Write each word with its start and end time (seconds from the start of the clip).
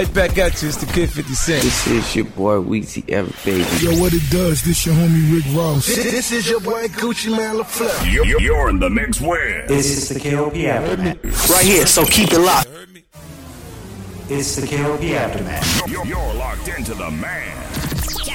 right 0.00 0.14
back 0.14 0.38
at 0.38 0.62
you. 0.62 0.68
It's 0.68 0.78
the 0.78 0.86
Kid 0.86 1.10
50 1.10 1.34
Cent. 1.34 1.62
This 1.62 1.86
is 1.86 2.16
your 2.16 2.24
boy 2.24 2.56
Weezy 2.56 3.04
F 3.12 3.44
Baby. 3.44 3.64
Yo, 3.84 4.00
what 4.00 4.14
it 4.14 4.22
does? 4.30 4.62
This 4.62 4.86
your 4.86 4.94
homie 4.94 5.34
Rick 5.34 5.44
Ross. 5.54 5.86
This, 5.86 6.04
this 6.04 6.32
is 6.32 6.48
your 6.48 6.60
boy 6.60 6.86
Gucci 6.88 7.30
Mane 7.36 7.58
La 7.58 7.64
Flare. 7.64 8.08
You're, 8.08 8.40
you're 8.40 8.70
in 8.70 8.78
the 8.78 8.88
mix 8.88 9.20
with. 9.20 9.68
This 9.68 9.90
is 9.90 10.08
the 10.08 10.18
KOP 10.18 10.56
Aftermath. 10.56 11.50
Right 11.50 11.64
here, 11.64 11.86
so 11.86 12.04
keep 12.04 12.32
it 12.32 12.38
locked. 12.38 12.68
It's 14.30 14.56
the 14.56 14.66
KOP 14.66 15.02
Aftermath. 15.02 15.90
You're, 15.90 16.06
you're 16.06 16.34
locked 16.34 16.68
into 16.68 16.94
the 16.94 17.10
man. 17.10 17.99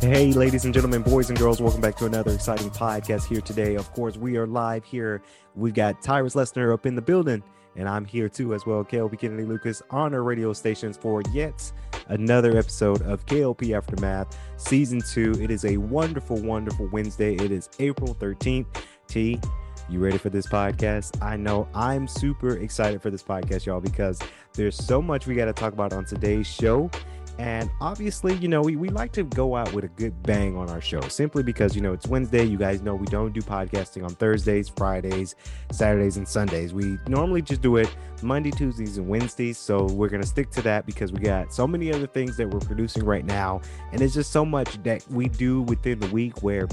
Hey, 0.00 0.32
ladies 0.32 0.64
and 0.64 0.72
gentlemen, 0.72 1.02
boys 1.02 1.28
and 1.28 1.36
girls, 1.36 1.60
welcome 1.60 1.80
back 1.80 1.96
to 1.96 2.06
another 2.06 2.32
exciting 2.32 2.70
podcast 2.70 3.26
here 3.26 3.40
today. 3.40 3.74
Of 3.74 3.92
course, 3.92 4.16
we 4.16 4.36
are 4.36 4.46
live 4.46 4.84
here. 4.84 5.20
We've 5.56 5.74
got 5.74 6.00
Tyrus 6.02 6.36
Lesnar 6.36 6.72
up 6.72 6.86
in 6.86 6.94
the 6.94 7.02
building, 7.02 7.42
and 7.74 7.88
I'm 7.88 8.04
here 8.04 8.28
too 8.28 8.54
as 8.54 8.64
well, 8.64 8.84
KLP 8.84 9.18
Kennedy 9.18 9.42
Lucas 9.42 9.82
on 9.90 10.14
our 10.14 10.22
radio 10.22 10.52
stations 10.52 10.96
for 10.96 11.22
yet 11.32 11.72
another 12.06 12.56
episode 12.56 13.02
of 13.02 13.26
KLP 13.26 13.76
Aftermath 13.76 14.38
Season 14.56 15.00
2. 15.00 15.42
It 15.42 15.50
is 15.50 15.64
a 15.64 15.76
wonderful, 15.78 16.40
wonderful 16.40 16.86
Wednesday. 16.92 17.34
It 17.34 17.50
is 17.50 17.68
April 17.80 18.14
13th. 18.14 18.66
T, 19.08 19.40
you 19.90 19.98
ready 19.98 20.18
for 20.18 20.30
this 20.30 20.46
podcast? 20.46 21.20
I 21.20 21.36
know 21.36 21.66
I'm 21.74 22.06
super 22.06 22.58
excited 22.58 23.02
for 23.02 23.10
this 23.10 23.24
podcast, 23.24 23.66
y'all, 23.66 23.80
because 23.80 24.20
there's 24.52 24.76
so 24.76 25.02
much 25.02 25.26
we 25.26 25.34
got 25.34 25.46
to 25.46 25.52
talk 25.52 25.72
about 25.72 25.92
on 25.92 26.04
today's 26.04 26.46
show. 26.46 26.88
And 27.38 27.70
obviously, 27.80 28.34
you 28.34 28.48
know, 28.48 28.60
we, 28.60 28.74
we 28.74 28.88
like 28.88 29.12
to 29.12 29.22
go 29.22 29.54
out 29.54 29.72
with 29.72 29.84
a 29.84 29.88
good 29.88 30.22
bang 30.24 30.56
on 30.56 30.68
our 30.70 30.80
show 30.80 31.00
simply 31.02 31.44
because, 31.44 31.76
you 31.76 31.80
know, 31.80 31.92
it's 31.92 32.06
Wednesday. 32.08 32.44
You 32.44 32.58
guys 32.58 32.82
know 32.82 32.96
we 32.96 33.06
don't 33.06 33.32
do 33.32 33.40
podcasting 33.40 34.02
on 34.02 34.10
Thursdays, 34.10 34.68
Fridays, 34.68 35.36
Saturdays, 35.70 36.16
and 36.16 36.26
Sundays. 36.26 36.74
We 36.74 36.98
normally 37.06 37.42
just 37.42 37.62
do 37.62 37.76
it 37.76 37.94
Monday, 38.22 38.50
Tuesdays, 38.50 38.98
and 38.98 39.06
Wednesdays. 39.06 39.56
So 39.56 39.84
we're 39.86 40.08
going 40.08 40.22
to 40.22 40.26
stick 40.26 40.50
to 40.50 40.62
that 40.62 40.84
because 40.84 41.12
we 41.12 41.20
got 41.20 41.52
so 41.52 41.64
many 41.64 41.92
other 41.92 42.08
things 42.08 42.36
that 42.38 42.50
we're 42.50 42.58
producing 42.58 43.04
right 43.04 43.24
now. 43.24 43.60
And 43.92 44.02
it's 44.02 44.14
just 44.14 44.32
so 44.32 44.44
much 44.44 44.82
that 44.82 45.08
we 45.08 45.28
do 45.28 45.62
within 45.62 46.00
the 46.00 46.08
week 46.08 46.42
where 46.42 46.66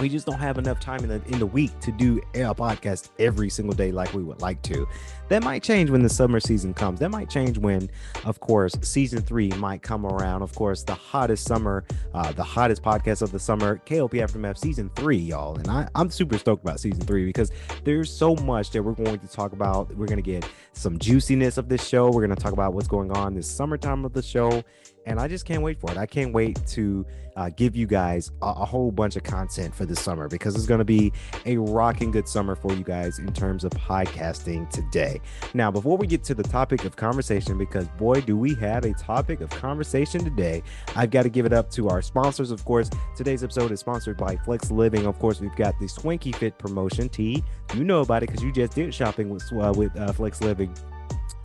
we 0.00 0.08
just 0.08 0.26
don't 0.26 0.38
have 0.38 0.58
enough 0.58 0.78
time 0.78 1.00
in 1.00 1.08
the 1.08 1.22
in 1.32 1.38
the 1.38 1.46
week 1.46 1.78
to 1.80 1.90
do 1.90 2.20
a 2.34 2.54
podcast 2.54 3.10
every 3.18 3.48
single 3.48 3.74
day 3.74 3.92
like 3.92 4.12
we 4.12 4.22
would 4.22 4.40
like 4.42 4.60
to. 4.62 4.86
That 5.28 5.42
might 5.42 5.62
change 5.62 5.90
when 5.90 6.02
the 6.02 6.08
summer 6.08 6.38
season 6.38 6.72
comes. 6.72 7.00
That 7.00 7.10
might 7.10 7.28
change 7.28 7.58
when, 7.58 7.90
of 8.24 8.38
course, 8.38 8.74
season 8.82 9.22
three 9.22 9.48
might 9.50 9.82
come 9.82 10.06
around. 10.06 10.42
Of 10.42 10.54
course, 10.54 10.84
the 10.84 10.94
hottest 10.94 11.44
summer, 11.44 11.84
uh, 12.14 12.32
the 12.32 12.44
hottest 12.44 12.82
podcast 12.82 13.22
of 13.22 13.32
the 13.32 13.38
summer, 13.40 13.80
KLP 13.86 14.22
Aftermath 14.22 14.58
season 14.58 14.90
three, 14.94 15.16
y'all. 15.16 15.56
And 15.56 15.68
I, 15.68 15.88
I'm 15.96 16.10
super 16.10 16.38
stoked 16.38 16.62
about 16.62 16.78
season 16.78 17.00
three 17.00 17.26
because 17.26 17.50
there's 17.82 18.10
so 18.12 18.36
much 18.36 18.70
that 18.70 18.82
we're 18.82 18.92
going 18.92 19.18
to 19.18 19.28
talk 19.28 19.52
about. 19.52 19.94
We're 19.96 20.06
going 20.06 20.22
to 20.22 20.30
get 20.30 20.48
some 20.72 20.98
juiciness 20.98 21.58
of 21.58 21.68
this 21.68 21.86
show. 21.86 22.06
We're 22.06 22.24
going 22.24 22.36
to 22.36 22.42
talk 22.42 22.52
about 22.52 22.74
what's 22.74 22.88
going 22.88 23.10
on 23.10 23.34
this 23.34 23.50
summertime 23.50 24.04
of 24.04 24.12
the 24.12 24.22
show 24.22 24.62
and 25.06 25.20
I 25.20 25.28
just 25.28 25.46
can't 25.46 25.62
wait 25.62 25.80
for 25.80 25.90
it. 25.90 25.96
I 25.96 26.04
can't 26.04 26.32
wait 26.32 26.58
to 26.66 27.06
uh, 27.36 27.50
give 27.50 27.76
you 27.76 27.86
guys 27.86 28.32
a, 28.42 28.46
a, 28.46 28.64
whole 28.64 28.90
bunch 28.90 29.16
of 29.16 29.22
content 29.22 29.74
for 29.74 29.86
this 29.86 30.00
summer 30.00 30.28
because 30.28 30.56
it's 30.56 30.66
going 30.66 30.78
to 30.78 30.84
be 30.84 31.12
a 31.44 31.56
rocking 31.56 32.10
good 32.10 32.28
summer 32.28 32.56
for 32.56 32.72
you 32.72 32.82
guys 32.82 33.18
in 33.18 33.32
terms 33.32 33.62
of 33.62 33.70
podcasting 33.72 34.68
today. 34.70 35.15
Now, 35.54 35.70
before 35.70 35.96
we 35.96 36.06
get 36.06 36.24
to 36.24 36.34
the 36.34 36.42
topic 36.42 36.84
of 36.84 36.96
conversation, 36.96 37.58
because 37.58 37.88
boy, 37.98 38.20
do 38.20 38.36
we 38.36 38.54
have 38.56 38.84
a 38.84 38.92
topic 38.94 39.40
of 39.40 39.50
conversation 39.50 40.24
today, 40.24 40.62
I've 40.94 41.10
got 41.10 41.22
to 41.22 41.28
give 41.28 41.46
it 41.46 41.52
up 41.52 41.70
to 41.72 41.88
our 41.88 42.02
sponsors. 42.02 42.50
Of 42.50 42.64
course, 42.64 42.90
today's 43.16 43.44
episode 43.44 43.72
is 43.72 43.80
sponsored 43.80 44.16
by 44.16 44.36
Flex 44.36 44.70
Living. 44.70 45.06
Of 45.06 45.18
course, 45.18 45.40
we've 45.40 45.56
got 45.56 45.78
the 45.78 45.88
Swanky 45.88 46.32
Fit 46.32 46.58
promotion. 46.58 47.08
T, 47.08 47.42
you 47.74 47.84
know 47.84 48.00
about 48.00 48.22
it 48.22 48.28
because 48.28 48.42
you 48.42 48.52
just 48.52 48.74
did 48.74 48.94
shopping 48.94 49.28
with 49.28 49.44
uh, 49.52 49.72
with 49.76 49.96
uh, 49.98 50.12
Flex 50.12 50.40
Living 50.40 50.74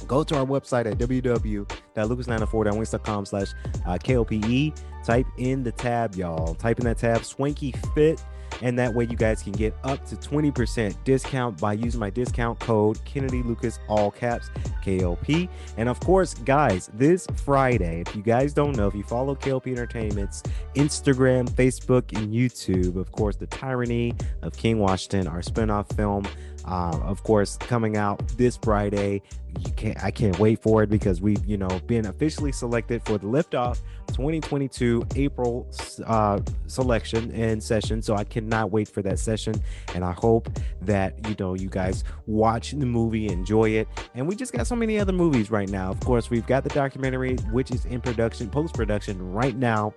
go 0.08 0.24
to 0.24 0.38
our 0.38 0.46
website 0.46 0.86
at 0.86 0.98
www.lucas904.wings.com 0.98 3.26
slash 3.26 3.54
uh, 3.86 3.98
KOPE. 3.98 4.74
Type 5.06 5.28
in 5.38 5.64
the 5.64 5.72
tab, 5.72 6.16
y'all. 6.16 6.54
Type 6.56 6.80
in 6.80 6.86
that 6.86 6.98
tab, 6.98 7.24
Swanky 7.24 7.74
Fit. 7.96 8.22
And 8.62 8.78
that 8.78 8.94
way 8.94 9.06
you 9.06 9.16
guys 9.16 9.42
can 9.42 9.54
get 9.54 9.74
up 9.84 10.06
to 10.08 10.16
20% 10.16 10.96
discount 11.04 11.60
by 11.60 11.74
using 11.74 12.00
my 12.00 12.10
discount 12.10 12.60
code 12.60 13.04
Kennedy 13.06 13.44
Lucas, 13.44 13.80
all 13.88 14.12
caps, 14.12 14.50
KLP. 14.84 15.50
And 15.78 15.90
of 15.90 16.00
course, 16.00 16.34
guys, 16.34 16.90
this 16.94 17.28
Friday, 17.44 18.04
if 18.06 18.16
you 18.16 18.22
guys 18.22 18.54
don't 18.54 18.76
know, 18.76 18.88
if 18.88 18.96
you 18.96 19.04
follow 19.04 19.36
KLP 19.36 19.68
Entertainment's 19.68 20.44
Instagram, 20.76 21.50
Facebook, 21.50 22.16
and 22.18 22.34
YouTube, 22.34 22.96
of 22.96 23.12
course, 23.12 23.36
The 23.36 23.48
Tyranny 23.48 24.14
of 24.42 24.56
King 24.56 24.80
Washington, 24.80 25.28
our 25.28 25.42
spinoff 25.42 25.94
film, 25.96 26.26
uh, 26.66 27.00
of 27.04 27.24
course, 27.24 27.58
coming 27.58 27.98
out 27.98 28.26
this 28.38 28.58
Friday. 28.58 29.22
You 29.60 29.72
can't, 29.74 30.04
I 30.04 30.12
can't 30.12 30.38
wait 30.40 30.62
for 30.62 30.84
it 30.84 30.90
because 30.90 31.22
we've, 31.22 31.44
you 31.46 31.58
know, 31.58 31.68
been 31.88 32.06
officially 32.06 32.52
selected 32.52 33.04
for 33.06 33.18
the 33.18 33.28
liftoff 33.28 33.82
2022 34.08 35.06
April 35.16 35.68
uh, 36.06 36.40
selection 36.68 37.32
and 37.32 37.62
session. 37.62 38.02
So 38.02 38.16
I 38.16 38.24
cannot 38.24 38.72
wait 38.72 38.88
for 38.88 39.02
that 39.02 39.20
session, 39.20 39.62
and 39.94 40.04
I 40.04 40.12
hope 40.12 40.50
that 40.82 41.28
you 41.28 41.36
know 41.40 41.54
you 41.54 41.70
guys 41.70 42.04
watch 42.28 42.72
the 42.72 42.86
movie, 42.86 43.28
enjoy 43.28 43.72
it. 43.72 43.88
And 44.16 44.28
we 44.28 44.36
just 44.36 44.54
got 44.54 44.68
so 44.68 44.76
many 44.76 45.00
other 45.00 45.14
movies 45.14 45.52
right 45.52 45.70
now. 45.70 45.92
Of 45.92 46.00
course, 46.00 46.30
we've 46.30 46.48
got 46.48 46.64
the 46.64 46.70
documentary, 46.70 47.36
which 47.52 47.72
is 47.72 47.86
in 47.86 48.02
production, 48.02 48.50
post 48.50 48.74
production 48.74 49.32
right 49.32 49.56
now. 49.56 49.94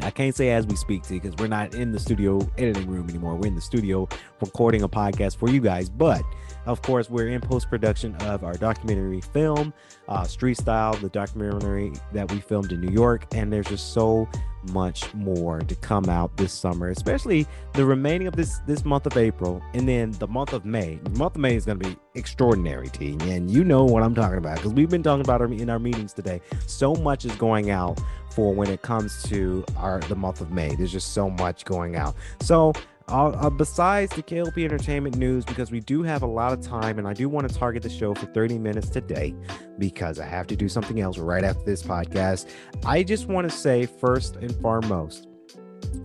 I 0.00 0.10
can't 0.10 0.34
say 0.34 0.50
as 0.50 0.66
we 0.66 0.76
speak 0.76 1.02
to 1.04 1.14
because 1.14 1.34
we're 1.36 1.46
not 1.46 1.74
in 1.74 1.92
the 1.92 2.00
studio 2.00 2.40
editing 2.58 2.88
room 2.88 3.08
anymore. 3.08 3.36
We're 3.36 3.48
in 3.48 3.54
the 3.54 3.60
studio 3.60 4.08
recording 4.40 4.82
a 4.82 4.88
podcast 4.88 5.36
for 5.36 5.48
you 5.48 5.60
guys. 5.60 5.88
But 5.88 6.22
of 6.66 6.82
course, 6.82 7.10
we're 7.10 7.28
in 7.28 7.40
post 7.40 7.68
production 7.68 8.14
of 8.16 8.44
our 8.44 8.54
documentary 8.54 9.20
film, 9.20 9.72
uh, 10.08 10.24
Street 10.24 10.56
Style, 10.56 10.94
the 10.94 11.08
documentary 11.08 11.92
that 12.12 12.30
we 12.30 12.40
filmed 12.40 12.72
in 12.72 12.80
New 12.80 12.92
York. 12.92 13.26
And 13.34 13.52
there's 13.52 13.66
just 13.66 13.92
so 13.92 14.28
much 14.72 15.12
more 15.14 15.60
to 15.60 15.74
come 15.76 16.08
out 16.08 16.36
this 16.36 16.52
summer, 16.52 16.88
especially 16.88 17.46
the 17.74 17.84
remaining 17.84 18.26
of 18.26 18.34
this 18.34 18.58
this 18.66 18.84
month 18.84 19.06
of 19.06 19.16
April, 19.16 19.62
and 19.74 19.88
then 19.88 20.12
the 20.12 20.26
month 20.26 20.52
of 20.52 20.64
May. 20.64 20.98
The 21.02 21.10
month 21.10 21.34
of 21.34 21.40
May 21.40 21.54
is 21.56 21.66
going 21.66 21.78
to 21.80 21.88
be 21.90 21.96
extraordinary, 22.14 22.88
team, 22.88 23.20
and 23.22 23.50
you 23.50 23.64
know 23.64 23.84
what 23.84 24.02
I'm 24.02 24.14
talking 24.14 24.38
about 24.38 24.56
because 24.56 24.72
we've 24.72 24.88
been 24.88 25.02
talking 25.02 25.24
about 25.24 25.42
it 25.42 25.50
in 25.52 25.68
our 25.68 25.78
meetings 25.78 26.12
today. 26.12 26.40
So 26.66 26.94
much 26.94 27.24
is 27.24 27.34
going 27.36 27.70
out 27.70 28.00
for 28.30 28.52
when 28.52 28.68
it 28.68 28.82
comes 28.82 29.22
to 29.24 29.64
our 29.76 30.00
the 30.00 30.16
month 30.16 30.40
of 30.40 30.50
May. 30.50 30.74
There's 30.74 30.92
just 30.92 31.12
so 31.12 31.30
much 31.30 31.64
going 31.64 31.96
out. 31.96 32.14
So 32.40 32.72
uh, 33.08 33.28
uh, 33.28 33.50
besides 33.50 34.14
the 34.14 34.22
KLP 34.22 34.64
Entertainment 34.64 35.16
news, 35.16 35.44
because 35.44 35.70
we 35.70 35.80
do 35.80 36.02
have 36.02 36.22
a 36.22 36.26
lot 36.26 36.52
of 36.52 36.60
time 36.62 36.98
and 36.98 37.06
I 37.06 37.12
do 37.12 37.28
want 37.28 37.48
to 37.48 37.54
target 37.54 37.82
the 37.82 37.90
show 37.90 38.14
for 38.14 38.26
30 38.26 38.58
minutes 38.58 38.88
today 38.88 39.34
because 39.78 40.18
I 40.18 40.26
have 40.26 40.46
to 40.48 40.56
do 40.56 40.68
something 40.68 41.00
else 41.00 41.18
right 41.18 41.44
after 41.44 41.64
this 41.64 41.82
podcast. 41.82 42.48
I 42.86 43.02
just 43.02 43.26
want 43.26 43.50
to 43.50 43.56
say, 43.56 43.86
first 43.86 44.36
and 44.36 44.54
foremost, 44.56 45.28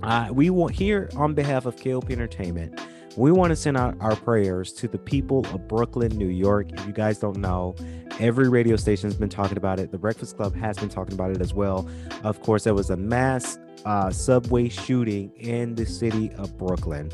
uh, 0.03 0.29
we 0.31 0.49
want 0.49 0.75
here 0.75 1.09
on 1.15 1.33
behalf 1.33 1.65
of 1.65 1.75
KLP 1.77 2.11
Entertainment. 2.11 2.79
We 3.15 3.31
want 3.31 3.49
to 3.51 3.55
send 3.55 3.75
out 3.75 3.95
our 3.99 4.15
prayers 4.15 4.71
to 4.73 4.87
the 4.87 4.97
people 4.97 5.45
of 5.47 5.67
Brooklyn, 5.67 6.15
New 6.17 6.27
York. 6.27 6.71
If 6.71 6.85
you 6.85 6.93
guys 6.93 7.17
don't 7.17 7.37
know, 7.37 7.75
every 8.19 8.49
radio 8.49 8.75
station 8.75 9.09
has 9.09 9.17
been 9.17 9.29
talking 9.29 9.57
about 9.57 9.79
it. 9.79 9.91
The 9.91 9.97
Breakfast 9.97 10.37
Club 10.37 10.55
has 10.55 10.77
been 10.77 10.89
talking 10.89 11.13
about 11.13 11.31
it 11.31 11.41
as 11.41 11.53
well. 11.53 11.89
Of 12.23 12.41
course, 12.41 12.65
there 12.65 12.73
was 12.73 12.89
a 12.89 12.97
mass 12.97 13.57
uh, 13.85 14.09
subway 14.11 14.69
shooting 14.69 15.31
in 15.37 15.75
the 15.75 15.85
city 15.85 16.31
of 16.37 16.57
Brooklyn, 16.57 17.11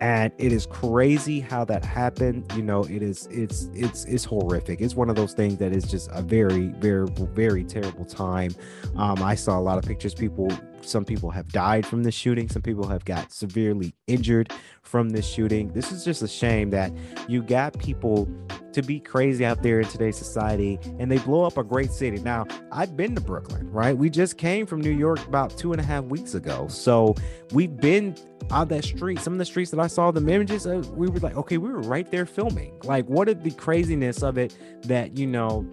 and 0.00 0.32
it 0.38 0.52
is 0.52 0.66
crazy 0.66 1.40
how 1.40 1.64
that 1.66 1.84
happened. 1.84 2.50
You 2.56 2.62
know, 2.62 2.84
it 2.84 3.02
is 3.02 3.28
it's 3.30 3.70
it's 3.74 4.04
it's 4.04 4.24
horrific. 4.24 4.80
It's 4.80 4.94
one 4.94 5.10
of 5.10 5.16
those 5.16 5.34
things 5.34 5.58
that 5.58 5.72
is 5.72 5.84
just 5.84 6.08
a 6.12 6.22
very 6.22 6.68
very 6.68 7.08
very 7.34 7.64
terrible 7.64 8.04
time. 8.04 8.54
Um, 8.96 9.22
I 9.22 9.34
saw 9.34 9.58
a 9.58 9.62
lot 9.62 9.78
of 9.78 9.84
pictures. 9.84 10.14
People, 10.14 10.50
some 10.88 11.04
people 11.04 11.30
have 11.30 11.48
died 11.48 11.86
from 11.86 12.02
the 12.02 12.10
shooting. 12.10 12.48
Some 12.48 12.62
people 12.62 12.86
have 12.88 13.04
got 13.04 13.32
severely 13.32 13.94
injured 14.06 14.52
from 14.82 15.10
this 15.10 15.28
shooting. 15.28 15.72
This 15.72 15.92
is 15.92 16.04
just 16.04 16.22
a 16.22 16.28
shame 16.28 16.70
that 16.70 16.90
you 17.28 17.42
got 17.42 17.78
people 17.78 18.28
to 18.72 18.82
be 18.82 19.00
crazy 19.00 19.44
out 19.44 19.62
there 19.62 19.80
in 19.80 19.88
today's 19.88 20.16
society 20.16 20.78
and 20.98 21.10
they 21.10 21.18
blow 21.18 21.44
up 21.44 21.58
a 21.58 21.64
great 21.64 21.90
city. 21.90 22.18
Now, 22.18 22.46
I've 22.72 22.96
been 22.96 23.14
to 23.14 23.20
Brooklyn, 23.20 23.70
right? 23.70 23.96
We 23.96 24.08
just 24.10 24.38
came 24.38 24.66
from 24.66 24.80
New 24.80 24.90
York 24.90 25.24
about 25.26 25.56
two 25.56 25.72
and 25.72 25.80
a 25.80 25.84
half 25.84 26.04
weeks 26.04 26.34
ago. 26.34 26.68
So 26.68 27.14
we've 27.52 27.76
been 27.76 28.16
on 28.50 28.68
that 28.68 28.84
street. 28.84 29.20
Some 29.20 29.34
of 29.34 29.38
the 29.38 29.44
streets 29.44 29.70
that 29.72 29.80
I 29.80 29.88
saw 29.88 30.10
the 30.10 30.20
images 30.20 30.66
of, 30.66 30.90
we 30.96 31.08
were 31.08 31.18
like, 31.20 31.36
okay, 31.36 31.58
we 31.58 31.70
were 31.70 31.80
right 31.80 32.10
there 32.10 32.26
filming. 32.26 32.78
Like, 32.84 33.06
what 33.06 33.28
is 33.28 33.36
the 33.42 33.50
craziness 33.52 34.22
of 34.22 34.38
it 34.38 34.56
that, 34.82 35.18
you 35.18 35.26
know, 35.26 35.66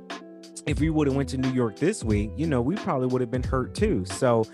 if 0.65 0.79
we 0.79 0.89
would 0.89 1.07
have 1.07 1.15
went 1.15 1.29
to 1.29 1.37
New 1.37 1.51
York 1.51 1.75
this 1.77 2.03
week, 2.03 2.31
you 2.35 2.47
know, 2.47 2.61
we 2.61 2.75
probably 2.75 3.07
would 3.07 3.21
have 3.21 3.31
been 3.31 3.43
hurt 3.43 3.75
too. 3.75 4.03
So, 4.05 4.45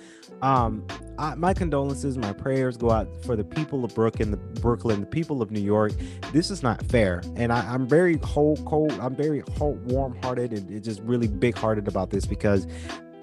um, 0.42 0.86
I, 1.20 1.36
my 1.36 1.54
condolences, 1.54 2.18
my 2.18 2.34
prayers 2.34 2.76
go 2.76 2.90
out 2.90 3.08
for 3.24 3.36
the 3.36 3.44
people 3.44 3.86
of 3.86 3.94
Brooklyn, 3.94 4.32
the 4.32 4.38
Brooklyn, 4.38 5.02
the 5.02 5.06
people 5.06 5.42
of 5.42 5.52
New 5.52 5.62
York. 5.62 5.94
This 6.34 6.50
is 6.50 6.64
not 6.64 6.84
fair, 6.86 7.22
and 7.36 7.54
I, 7.54 7.74
am 7.74 7.88
very 7.88 8.18
whole, 8.18 8.58
cold. 8.66 8.92
I'm 8.94 9.16
very 9.16 9.44
whole, 9.58 9.76
warm-hearted, 9.86 10.52
and 10.54 10.84
just 10.84 11.00
really 11.02 11.28
big-hearted 11.28 11.88
about 11.88 12.10
this 12.10 12.26
because 12.26 12.66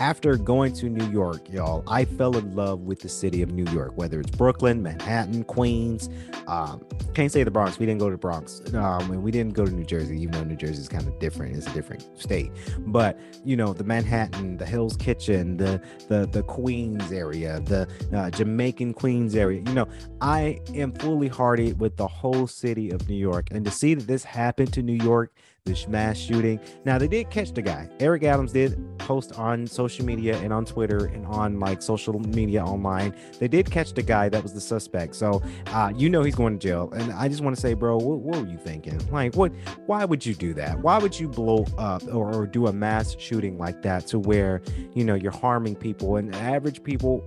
after 0.01 0.37
going 0.37 0.73
to 0.75 0.89
New 0.89 1.11
York, 1.11 1.51
y'all, 1.51 1.83
I 1.87 2.05
fell 2.05 2.37
in 2.37 2.55
love 2.55 2.81
with 2.81 3.01
the 3.01 3.09
city 3.09 3.43
of 3.43 3.53
New 3.53 3.71
York, 3.73 3.93
whether 3.97 4.21
it's 4.21 4.31
Brooklyn, 4.31 4.83
Manhattan, 4.83 5.45
Queens. 5.45 6.09
Um, 6.47 6.85
can't 7.15 7.33
say 7.33 7.43
the 7.43 7.51
Bronx. 7.51 7.79
We 7.79 7.87
didn't 7.87 8.01
go 8.01 8.07
to 8.07 8.13
the 8.13 8.19
Bronx. 8.19 8.63
Um, 8.75 9.11
and 9.11 9.23
we 9.23 9.31
didn't 9.31 9.55
go 9.55 9.65
to 9.65 9.71
New 9.71 9.85
Jersey, 9.85 10.21
even 10.21 10.33
though 10.33 10.45
New 10.45 10.57
Jersey 10.57 10.81
is 10.81 10.89
kind 10.89 11.07
of 11.07 11.19
different. 11.19 11.57
It's 11.57 11.67
a 11.67 11.73
different 11.73 12.05
state. 12.21 12.53
But, 12.79 13.19
you 13.45 13.57
know, 13.57 13.73
the 13.73 13.85
Manhattan, 13.85 14.57
the 14.57 14.67
Hell's 14.67 14.97
Kitchen, 14.97 15.57
the 15.57 15.81
the 16.09 16.27
the 16.27 16.43
Queens 16.45 17.11
area, 17.13 17.61
the 17.61 17.89
uh, 18.15 18.31
Jamaican 18.31 18.95
Queens 18.95 19.35
area. 19.35 19.63
You 19.67 19.75
know, 19.75 19.89
I 20.21 20.61
am 20.75 20.93
fully 20.93 21.29
hearted 21.29 21.81
with 21.81 21.97
the 21.97 22.07
whole 22.07 22.47
city 22.47 22.91
of 22.91 23.09
New 23.09 23.17
York. 23.17 23.49
And 23.51 23.65
to 23.65 23.71
see 23.71 23.95
that 23.95 24.07
this 24.07 24.25
happened 24.25 24.73
to 24.75 24.83
New 24.83 24.93
York, 25.05 25.33
this 25.69 25.87
mass 25.87 26.17
shooting. 26.17 26.59
Now 26.85 26.99
they 26.99 27.07
did 27.07 27.31
catch 27.31 27.53
the 27.53 27.63
guy. 27.63 27.89
Eric 28.01 28.25
Adams 28.25 28.53
did 28.53 28.99
post 28.99 29.39
on 29.39 29.67
social 29.67 30.05
media 30.05 30.37
and 30.39 30.53
on 30.53 30.65
Twitter 30.65 31.07
and 31.07 31.27
on 31.27 31.61
like 31.61 31.83
social 31.83 32.19
media 32.19 32.65
online. 32.65 33.15
They 33.39 33.49
did 33.49 33.71
catch 33.71 33.93
the 33.93 34.03
guy 34.03 34.29
that 34.31 34.43
was 34.43 34.55
the 34.55 34.61
suspect. 34.61 35.15
So 35.15 35.43
uh, 35.69 35.93
you 35.95 36.09
know 36.09 36.23
he's 36.23 36.35
going 36.35 36.59
to 36.59 36.67
jail. 36.67 36.91
And 36.95 37.13
I 37.13 37.29
just 37.29 37.43
want 37.43 37.55
to 37.55 37.61
say, 37.61 37.75
bro, 37.75 37.99
what, 37.99 38.19
what, 38.21 38.41
were 38.41 38.49
you 38.49 38.59
thinking? 38.59 38.99
Like, 39.11 39.37
what? 39.37 39.53
Why 39.87 40.05
would 40.05 40.25
you 40.25 40.35
do 40.35 40.55
that? 40.55 40.81
Why 40.81 40.99
would 40.99 41.19
you 41.19 41.29
blow 41.29 41.67
up 41.77 42.03
or, 42.09 42.35
or 42.35 42.47
do 42.47 42.67
a 42.67 42.73
mass 42.73 43.15
shooting 43.19 43.59
like 43.59 43.83
that 43.83 44.07
to 44.09 44.19
where 44.19 44.63
you 44.95 45.05
know 45.05 45.15
you're 45.15 45.33
harming 45.33 45.77
people 45.77 46.17
and 46.17 46.35
average 46.35 46.83
people? 46.83 47.21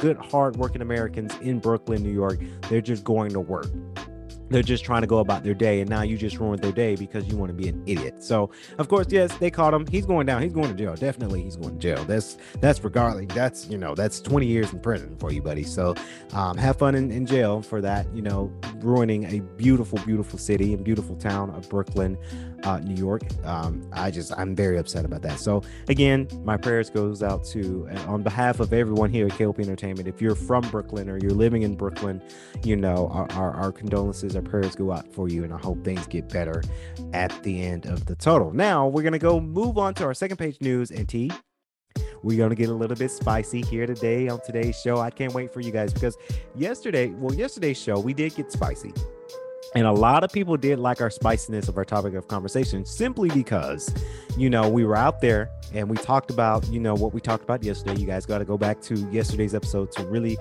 Good, 0.00 0.16
hardworking 0.18 0.82
Americans 0.82 1.34
in 1.40 1.58
Brooklyn, 1.58 2.02
New 2.02 2.12
York, 2.12 2.38
they're 2.68 2.80
just 2.80 3.02
going 3.02 3.32
to 3.32 3.40
work 3.40 3.66
they're 4.50 4.62
just 4.62 4.84
trying 4.84 5.02
to 5.02 5.06
go 5.06 5.18
about 5.18 5.42
their 5.44 5.54
day 5.54 5.80
and 5.80 5.90
now 5.90 6.02
you 6.02 6.16
just 6.16 6.38
ruined 6.38 6.62
their 6.62 6.72
day 6.72 6.96
because 6.96 7.26
you 7.28 7.36
want 7.36 7.50
to 7.50 7.54
be 7.54 7.68
an 7.68 7.82
idiot. 7.86 8.22
So 8.22 8.50
of 8.78 8.88
course 8.88 9.06
yes 9.10 9.36
they 9.38 9.50
caught 9.50 9.74
him. 9.74 9.86
He's 9.86 10.06
going 10.06 10.26
down. 10.26 10.42
He's 10.42 10.52
going 10.52 10.68
to 10.68 10.74
jail. 10.74 10.94
Definitely 10.94 11.42
he's 11.42 11.56
going 11.56 11.74
to 11.74 11.80
jail. 11.80 12.04
That's 12.04 12.38
that's 12.60 12.82
regardless. 12.82 13.26
That's 13.34 13.68
you 13.68 13.78
know 13.78 13.94
that's 13.94 14.20
20 14.20 14.46
years 14.46 14.72
in 14.72 14.80
prison 14.80 15.16
for 15.18 15.32
you 15.32 15.42
buddy. 15.42 15.64
So 15.64 15.94
um, 16.32 16.56
have 16.56 16.78
fun 16.78 16.94
in, 16.94 17.10
in 17.10 17.26
jail 17.26 17.62
for 17.62 17.80
that 17.80 18.06
you 18.14 18.22
know 18.22 18.52
ruining 18.80 19.24
a 19.24 19.40
beautiful 19.56 19.98
beautiful 20.04 20.38
city 20.38 20.74
and 20.74 20.84
beautiful 20.84 21.16
town 21.16 21.50
of 21.50 21.68
brooklyn 21.68 22.16
uh, 22.64 22.78
new 22.80 22.94
york 22.94 23.22
um, 23.44 23.88
i 23.92 24.10
just 24.10 24.32
i'm 24.38 24.54
very 24.54 24.78
upset 24.78 25.04
about 25.04 25.22
that 25.22 25.38
so 25.38 25.62
again 25.88 26.26
my 26.44 26.56
prayers 26.56 26.90
goes 26.90 27.22
out 27.22 27.44
to 27.44 27.88
uh, 27.92 28.12
on 28.12 28.22
behalf 28.22 28.60
of 28.60 28.72
everyone 28.72 29.10
here 29.10 29.26
at 29.26 29.32
klp 29.32 29.58
entertainment 29.60 30.08
if 30.08 30.20
you're 30.20 30.34
from 30.34 30.62
brooklyn 30.70 31.08
or 31.08 31.18
you're 31.18 31.30
living 31.30 31.62
in 31.62 31.76
brooklyn 31.76 32.22
you 32.64 32.76
know 32.76 33.08
our, 33.12 33.30
our, 33.32 33.52
our 33.54 33.72
condolences 33.72 34.34
our 34.34 34.42
prayers 34.42 34.74
go 34.74 34.92
out 34.92 35.12
for 35.12 35.28
you, 35.28 35.44
and 35.44 35.52
I 35.52 35.58
hope 35.58 35.84
things 35.84 36.06
get 36.06 36.28
better 36.28 36.62
at 37.12 37.42
the 37.42 37.62
end 37.62 37.86
of 37.86 38.06
the 38.06 38.14
total. 38.16 38.52
Now 38.52 38.86
we're 38.86 39.02
gonna 39.02 39.18
go 39.18 39.40
move 39.40 39.78
on 39.78 39.94
to 39.94 40.04
our 40.04 40.14
second 40.14 40.36
page 40.38 40.60
news 40.60 40.90
and 40.90 41.08
T. 41.08 41.30
We're 42.22 42.38
gonna 42.38 42.54
get 42.54 42.68
a 42.68 42.74
little 42.74 42.96
bit 42.96 43.10
spicy 43.10 43.62
here 43.62 43.86
today 43.86 44.28
on 44.28 44.40
today's 44.44 44.80
show. 44.80 44.98
I 44.98 45.10
can't 45.10 45.34
wait 45.34 45.52
for 45.52 45.60
you 45.60 45.70
guys 45.70 45.92
because 45.92 46.16
yesterday, 46.54 47.08
well, 47.08 47.34
yesterday's 47.34 47.80
show 47.80 47.98
we 47.98 48.14
did 48.14 48.34
get 48.34 48.50
spicy. 48.50 48.92
And 49.74 49.86
a 49.86 49.92
lot 49.92 50.24
of 50.24 50.32
people 50.32 50.56
did 50.56 50.78
like 50.78 51.00
our 51.00 51.10
spiciness 51.10 51.68
of 51.68 51.76
our 51.76 51.84
topic 51.84 52.14
of 52.14 52.26
conversation 52.28 52.84
simply 52.86 53.28
because, 53.28 53.92
you 54.36 54.48
know, 54.48 54.68
we 54.68 54.84
were 54.84 54.96
out 54.96 55.20
there 55.20 55.50
and 55.74 55.90
we 55.90 55.96
talked 55.96 56.30
about, 56.30 56.66
you 56.68 56.80
know, 56.80 56.94
what 56.94 57.12
we 57.12 57.20
talked 57.20 57.44
about 57.44 57.62
yesterday. 57.62 58.00
You 58.00 58.06
guys 58.06 58.24
got 58.24 58.38
to 58.38 58.44
go 58.44 58.56
back 58.56 58.80
to 58.82 58.94
yesterday's 59.10 59.54
episode 59.54 59.92
to 59.92 60.04
really 60.04 60.38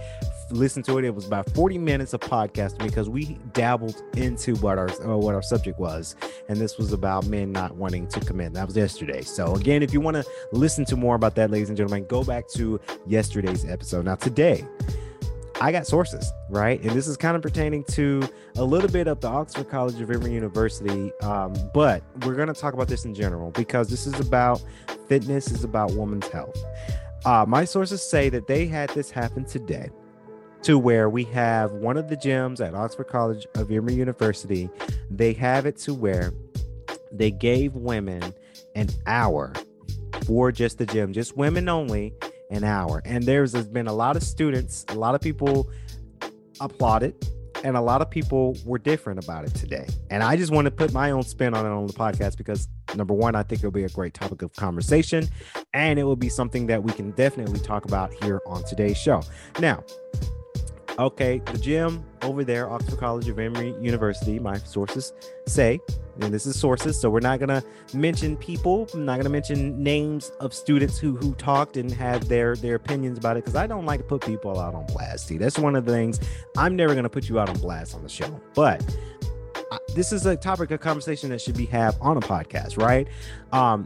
listen 0.50 0.82
to 0.84 0.98
it. 0.98 1.04
It 1.04 1.14
was 1.14 1.28
about 1.28 1.50
40 1.54 1.78
minutes 1.78 2.14
of 2.14 2.22
podcasting 2.22 2.84
because 2.84 3.10
we 3.10 3.38
dabbled 3.54 4.02
into 4.16 4.56
what 4.56 4.78
our 4.78 4.90
uh, 5.02 5.18
what 5.18 5.36
our 5.36 5.42
subject 5.42 5.78
was, 5.80 6.16
and 6.48 6.58
this 6.58 6.78
was 6.78 6.94
about 6.94 7.26
men 7.26 7.52
not 7.52 7.76
wanting 7.76 8.08
to 8.08 8.20
commit. 8.22 8.54
That 8.54 8.68
was 8.68 8.78
yesterday. 8.78 9.22
So 9.22 9.56
again, 9.56 9.84
if 9.84 9.94
you 9.94 10.00
want 10.02 10.16
to 10.16 10.26
listen 10.54 10.86
to 10.86 10.96
more 10.96 11.16
about 11.16 11.36
that, 11.36 11.52
ladies 11.52 11.70
and 11.70 11.78
gentlemen, 11.78 12.06
go 12.06 12.24
back 12.24 12.48
to 12.50 12.80
yesterday's 13.06 13.66
episode. 13.66 14.06
Now 14.06 14.16
today 14.16 14.66
I 15.60 15.72
got 15.72 15.88
sources, 15.88 16.32
right? 16.50 16.80
And 16.82 16.92
this 16.92 17.08
is 17.08 17.18
kind 17.18 17.36
of 17.36 17.42
pertaining 17.42 17.84
to 17.86 18.22
a 18.58 18.64
little 18.64 18.90
bit 18.90 19.08
of 19.08 19.20
the 19.22 19.28
Oxford 19.28 19.70
College 19.70 20.00
of 20.00 20.12
Emory 20.12 20.34
University, 20.34 21.12
um, 21.22 21.56
but 21.74 22.04
we're 22.24 22.36
going 22.36 22.48
to 22.48 22.54
talk 22.54 22.76
about 22.76 22.88
this 22.88 23.06
in 23.06 23.16
general 23.16 23.50
because 23.52 23.90
this 23.90 24.06
is 24.06 24.20
about 24.20 24.62
fitness, 25.08 25.50
is 25.52 25.64
about 25.64 25.94
women's 25.94 26.28
health. 26.28 26.56
Uh, 27.26 27.44
my 27.48 27.66
sources 27.66 28.08
say 28.08 28.30
that 28.30 28.46
they 28.46 28.68
had 28.68 28.90
this 28.92 29.10
happen 29.10 29.46
today 29.46 29.90
to 30.62 30.78
where 30.78 31.10
we 31.10 31.24
have 31.24 31.72
one 31.72 31.98
of 31.98 32.08
the 32.08 32.18
gyms 32.18 32.66
at 32.66 32.76
Oxford 32.76 33.08
College 33.08 33.48
of 33.56 33.72
Emory 33.72 33.96
University. 33.96 34.70
They 35.10 35.34
have 35.34 35.66
it 35.66 35.78
to 35.78 35.94
where 35.94 36.34
they 37.12 37.32
gave 37.32 37.74
women 37.74 38.22
an 38.76 38.90
hour 39.08 39.54
for 40.26 40.52
just 40.52 40.78
the 40.78 40.86
gym, 40.86 41.14
just 41.14 41.36
women 41.36 41.68
only 41.68 42.14
an 42.52 42.64
hour. 42.64 43.02
And 43.06 43.24
there's, 43.24 43.54
been 43.54 43.88
a 43.88 43.94
lot 43.94 44.16
of 44.16 44.24
students, 44.24 44.86
a 44.90 44.96
lot 44.96 45.16
of 45.16 45.22
people 45.22 45.70
applauded, 46.60 47.16
and 47.64 47.76
a 47.76 47.82
lot 47.82 48.02
of 48.02 48.10
people 48.10 48.56
were 48.66 48.78
different 48.78 49.24
about 49.24 49.46
it 49.46 49.54
today. 49.56 49.88
And 50.10 50.24
I 50.24 50.36
just 50.36 50.52
want 50.52 50.66
to 50.66 50.72
put 50.72 50.94
my 50.94 51.12
own 51.12 51.24
spin 51.24 51.54
on 51.54 51.66
it 51.66 51.70
on 51.70 51.88
the 51.88 51.94
podcast 51.94 52.38
because 52.38 52.68
number 52.96 53.14
one, 53.14 53.36
I 53.36 53.44
think 53.44 53.62
it'll 53.62 53.72
be 53.72 53.84
a 53.84 53.90
great 53.90 54.14
topic 54.14 54.42
of 54.42 54.54
conversation, 54.56 55.28
and 55.74 56.00
it 56.00 56.04
will 56.04 56.16
be 56.16 56.30
something 56.30 56.68
that 56.68 56.82
we 56.82 56.94
can 56.94 57.12
definitely 57.12 57.60
talk 57.60 57.86
about 57.86 58.14
here 58.24 58.42
on 58.46 58.64
today's 58.64 58.98
show. 58.98 59.22
Now, 59.60 59.84
okay, 61.00 61.42
the 61.46 61.58
gym 61.58 62.04
over 62.24 62.44
there, 62.44 62.70
Oxford 62.70 63.00
College 63.00 63.28
of 63.28 63.40
Emory 63.40 63.76
University, 63.82 64.40
my 64.40 64.58
sources 64.58 65.14
say, 65.48 65.80
and 66.20 66.34
this 66.34 66.46
is 66.48 66.60
sources, 66.60 67.00
so 67.00 67.10
we're 67.10 67.20
not 67.20 67.40
gonna 67.40 67.64
mention 67.94 68.36
people, 68.38 68.88
I'm 68.94 69.06
not 69.06 69.18
gonna 69.18 69.30
mention 69.30 69.82
names 69.82 70.32
of 70.40 70.54
students 70.54 70.98
who 70.98 71.16
who 71.16 71.36
talked 71.36 71.78
and 71.78 71.92
had 71.92 72.24
their 72.24 72.56
their 72.56 72.76
opinions 72.76 73.18
about 73.20 73.38
it, 73.38 73.46
because 73.46 73.56
I 73.56 73.68
don't 73.68 73.86
like 73.86 74.00
to 74.00 74.06
put 74.06 74.22
people 74.22 74.60
out 74.60 74.74
on 74.74 74.86
blast. 74.88 75.28
See, 75.28 75.38
that's 75.38 75.60
one 75.60 75.76
of 75.76 75.86
the 75.86 75.92
things 75.92 76.20
I'm 76.58 76.76
never 76.76 76.96
gonna 76.96 77.10
put 77.10 77.30
you 77.30 77.40
out 77.40 77.50
on 77.50 77.58
blast 77.60 77.94
on 77.94 78.02
the 78.02 78.10
show, 78.10 78.42
but 78.56 78.84
this 79.94 80.12
is 80.12 80.26
a 80.26 80.36
topic 80.36 80.72
of 80.72 80.80
conversation 80.80 81.30
that 81.30 81.42
should 81.42 81.58
be 81.58 81.66
have 81.66 81.98
on 82.02 82.18
a 82.18 82.22
podcast, 82.22 82.82
right? 82.82 83.08
Um, 83.52 83.86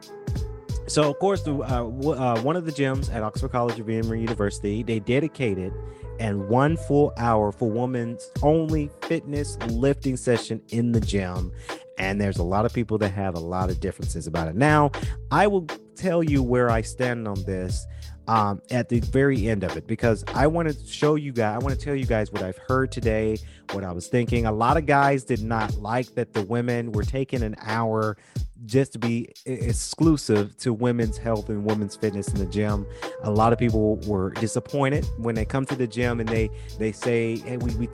so 0.88 1.10
of 1.10 1.18
course, 1.20 1.42
the, 1.42 1.56
uh, 1.56 1.84
w- 1.84 2.12
uh, 2.12 2.40
one 2.42 2.56
of 2.56 2.66
the 2.66 2.72
gyms 2.72 3.14
at 3.14 3.24
Oxford 3.24 3.52
College 3.52 3.80
of 3.80 3.90
Emory 3.90 4.22
University, 4.22 4.84
they 4.84 5.00
dedicated 5.00 5.74
and 6.22 6.48
one 6.48 6.78
full 6.78 7.12
hour 7.18 7.52
for 7.52 7.68
women's 7.68 8.30
only 8.44 8.92
fitness 9.02 9.58
lifting 9.70 10.16
session 10.16 10.62
in 10.70 10.92
the 10.92 11.02
gym. 11.02 11.52
And 11.98 12.22
there's 12.22 12.38
a 12.38 12.44
lot 12.44 12.64
of 12.64 12.72
people 12.72 13.00
that 13.00 13.10
have 13.10 13.34
a 13.34 13.40
lot 13.40 13.72
of 13.72 13.80
differences 13.80 14.28
about 14.28 14.48
it. 14.48 14.56
Now, 14.56 14.92
I 15.32 15.48
will 15.48 15.66
tell 15.96 16.24
you 16.24 16.44
where 16.44 16.70
I 16.70 16.82
stand 16.82 17.28
on 17.28 17.44
this 17.44 17.88
um, 18.28 18.62
at 18.70 18.88
the 18.88 19.00
very 19.00 19.50
end 19.50 19.64
of 19.64 19.76
it 19.76 19.88
because 19.88 20.24
I 20.36 20.46
want 20.46 20.70
to 20.70 20.86
show 20.86 21.16
you 21.16 21.32
guys, 21.32 21.56
I 21.56 21.58
want 21.58 21.78
to 21.78 21.84
tell 21.84 21.96
you 21.96 22.06
guys 22.06 22.32
what 22.32 22.44
I've 22.44 22.58
heard 22.58 22.92
today, 22.92 23.40
what 23.72 23.84
I 23.84 23.92
was 23.92 24.08
thinking. 24.08 24.46
A 24.46 24.52
lot 24.52 24.78
of 24.78 24.86
guys 24.86 25.24
did 25.24 25.42
not 25.44 25.76
like 25.78 26.14
that 26.14 26.34
the 26.34 26.44
women 26.44 26.92
were 26.92 27.04
taking 27.04 27.42
an 27.42 27.56
hour 27.62 28.16
just 28.66 28.94
to 28.94 29.00
be 29.00 29.30
exclusive 29.46 30.56
to 30.58 30.74
women's 30.74 31.18
health 31.18 31.50
and 31.50 31.66
women's 31.66 31.96
fitness 31.96 32.28
in 32.30 32.40
the 32.40 32.46
gym. 32.46 32.86
A 33.24 33.32
lot 33.32 33.54
of 33.54 33.60
people 33.60 33.98
were 34.08 34.32
disappointed 34.32 35.06
when 35.18 35.36
they 35.36 35.46
come 35.46 35.66
to 35.66 35.76
the 35.76 35.88
gym 35.88 36.20
and 36.20 36.30
they 36.30 36.50
they 36.78 36.92
say, 36.92 37.38
"Hey, 37.38 37.58
we 37.58 37.74
we, 37.76 37.88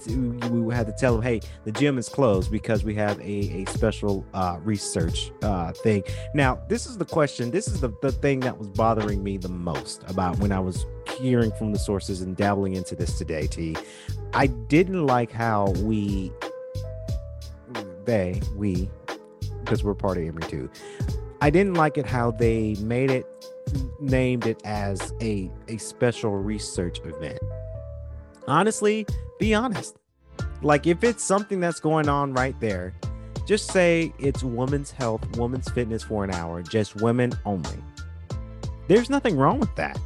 we 0.49 0.73
had 0.73 0.87
to 0.87 0.93
tell 0.93 1.13
them, 1.13 1.21
hey, 1.21 1.41
the 1.63 1.71
gym 1.71 1.97
is 1.97 2.09
closed 2.09 2.51
because 2.51 2.83
we 2.83 2.95
have 2.95 3.19
a, 3.19 3.63
a 3.63 3.65
special 3.65 4.25
uh, 4.33 4.57
research 4.63 5.31
uh, 5.41 5.71
thing." 5.71 6.03
Now, 6.33 6.59
this 6.67 6.85
is 6.85 6.97
the 6.97 7.05
question. 7.05 7.51
This 7.51 7.67
is 7.67 7.79
the, 7.79 7.91
the 8.01 8.11
thing 8.11 8.39
that 8.41 8.57
was 8.57 8.67
bothering 8.67 9.23
me 9.23 9.37
the 9.37 9.49
most 9.49 10.03
about 10.09 10.37
when 10.39 10.51
I 10.51 10.59
was 10.59 10.85
hearing 11.17 11.51
from 11.53 11.71
the 11.71 11.79
sources 11.79 12.21
and 12.21 12.35
dabbling 12.35 12.73
into 12.73 12.95
this 12.95 13.17
today. 13.17 13.47
T, 13.47 13.75
I 14.33 14.47
didn't 14.47 15.05
like 15.05 15.31
how 15.31 15.71
we 15.81 16.31
they 18.05 18.41
we 18.55 18.89
because 19.67 19.83
we're 19.83 19.93
part 19.93 20.17
of 20.17 20.23
Emory 20.23 20.43
too. 20.43 20.69
I 21.41 21.49
didn't 21.49 21.73
like 21.73 21.97
it 21.97 22.05
how 22.05 22.31
they 22.31 22.75
made 22.79 23.11
it 23.11 23.25
named 23.99 24.47
it 24.47 24.61
as 24.63 25.13
a 25.21 25.51
a 25.67 25.77
special 25.77 26.37
research 26.37 26.99
event. 27.03 27.39
Honestly, 28.47 29.05
be 29.39 29.53
honest. 29.53 29.97
Like 30.61 30.87
if 30.87 31.03
it's 31.03 31.23
something 31.23 31.59
that's 31.59 31.81
going 31.81 32.07
on 32.07 32.33
right 32.33 32.57
there, 32.61 32.93
just 33.45 33.69
say 33.71 34.13
it's 34.19 34.41
women's 34.41 34.89
health, 34.89 35.21
women's 35.37 35.69
fitness 35.69 36.01
for 36.01 36.23
an 36.23 36.31
hour, 36.31 36.63
just 36.63 36.95
women 36.95 37.33
only. 37.45 37.83
There's 38.87 39.09
nothing 39.09 39.35
wrong 39.35 39.59
with 39.59 39.75
that. 39.75 39.99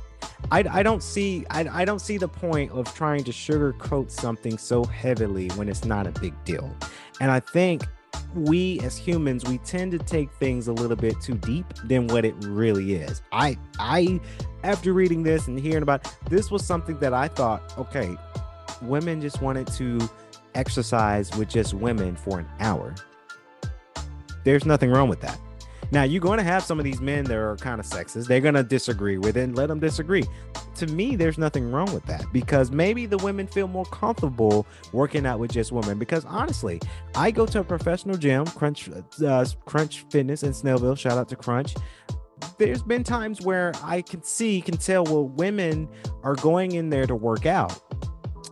I, 0.49 0.65
I 0.69 0.83
don't 0.83 1.03
see 1.03 1.45
I, 1.51 1.81
I 1.81 1.85
don't 1.85 2.01
see 2.01 2.17
the 2.17 2.27
point 2.27 2.71
of 2.71 2.91
trying 2.95 3.23
to 3.25 3.31
sugarcoat 3.31 4.09
something 4.09 4.57
so 4.57 4.83
heavily 4.83 5.49
when 5.49 5.69
it's 5.69 5.85
not 5.85 6.07
a 6.07 6.11
big 6.19 6.33
deal. 6.45 6.75
And 7.19 7.29
I 7.29 7.39
think 7.39 7.83
we 8.35 8.79
as 8.79 8.97
humans 8.97 9.43
we 9.45 9.57
tend 9.59 9.91
to 9.91 9.99
take 9.99 10.31
things 10.33 10.67
a 10.67 10.73
little 10.73 10.95
bit 10.95 11.19
too 11.21 11.35
deep 11.35 11.65
than 11.85 12.07
what 12.07 12.25
it 12.25 12.35
really 12.39 12.93
is. 12.93 13.21
I 13.31 13.57
I 13.79 14.19
after 14.63 14.93
reading 14.93 15.23
this 15.23 15.47
and 15.47 15.59
hearing 15.59 15.83
about 15.83 16.07
this 16.29 16.51
was 16.51 16.65
something 16.65 16.99
that 16.99 17.13
I 17.13 17.27
thought, 17.27 17.77
okay, 17.77 18.15
women 18.81 19.21
just 19.21 19.41
wanted 19.41 19.67
to 19.73 19.99
exercise 20.55 21.35
with 21.37 21.49
just 21.49 21.73
women 21.73 22.15
for 22.15 22.39
an 22.39 22.47
hour. 22.59 22.95
There's 24.43 24.65
nothing 24.65 24.91
wrong 24.91 25.09
with 25.09 25.21
that. 25.21 25.39
Now 25.91 26.03
you're 26.03 26.21
going 26.21 26.37
to 26.37 26.43
have 26.43 26.63
some 26.63 26.79
of 26.79 26.85
these 26.85 27.01
men 27.01 27.25
that 27.25 27.37
are 27.37 27.57
kind 27.57 27.79
of 27.79 27.85
sexist. 27.85 28.27
They're 28.27 28.39
going 28.39 28.55
to 28.55 28.63
disagree 28.63 29.17
with 29.17 29.35
it 29.35 29.41
and 29.41 29.55
let 29.55 29.67
them 29.67 29.79
disagree. 29.79 30.23
To 30.75 30.87
me, 30.87 31.17
there's 31.17 31.37
nothing 31.37 31.69
wrong 31.69 31.93
with 31.93 32.05
that 32.05 32.23
because 32.31 32.71
maybe 32.71 33.05
the 33.05 33.17
women 33.17 33.45
feel 33.45 33.67
more 33.67 33.85
comfortable 33.85 34.65
working 34.93 35.25
out 35.25 35.39
with 35.39 35.51
just 35.51 35.71
women. 35.71 35.99
Because 35.99 36.23
honestly, 36.25 36.79
I 37.13 37.29
go 37.29 37.45
to 37.45 37.59
a 37.59 37.63
professional 37.63 38.15
gym, 38.15 38.45
Crunch, 38.45 38.89
uh, 38.89 39.45
Crunch 39.65 40.05
Fitness 40.09 40.43
in 40.43 40.51
Snellville. 40.51 40.97
Shout 40.97 41.17
out 41.17 41.27
to 41.29 41.35
Crunch. 41.35 41.75
There's 42.57 42.81
been 42.81 43.03
times 43.03 43.41
where 43.41 43.73
I 43.83 44.01
can 44.01 44.23
see, 44.23 44.61
can 44.61 44.77
tell, 44.77 45.03
well, 45.03 45.27
women 45.27 45.89
are 46.23 46.35
going 46.35 46.73
in 46.73 46.89
there 46.89 47.05
to 47.05 47.15
work 47.15 47.45
out 47.45 47.79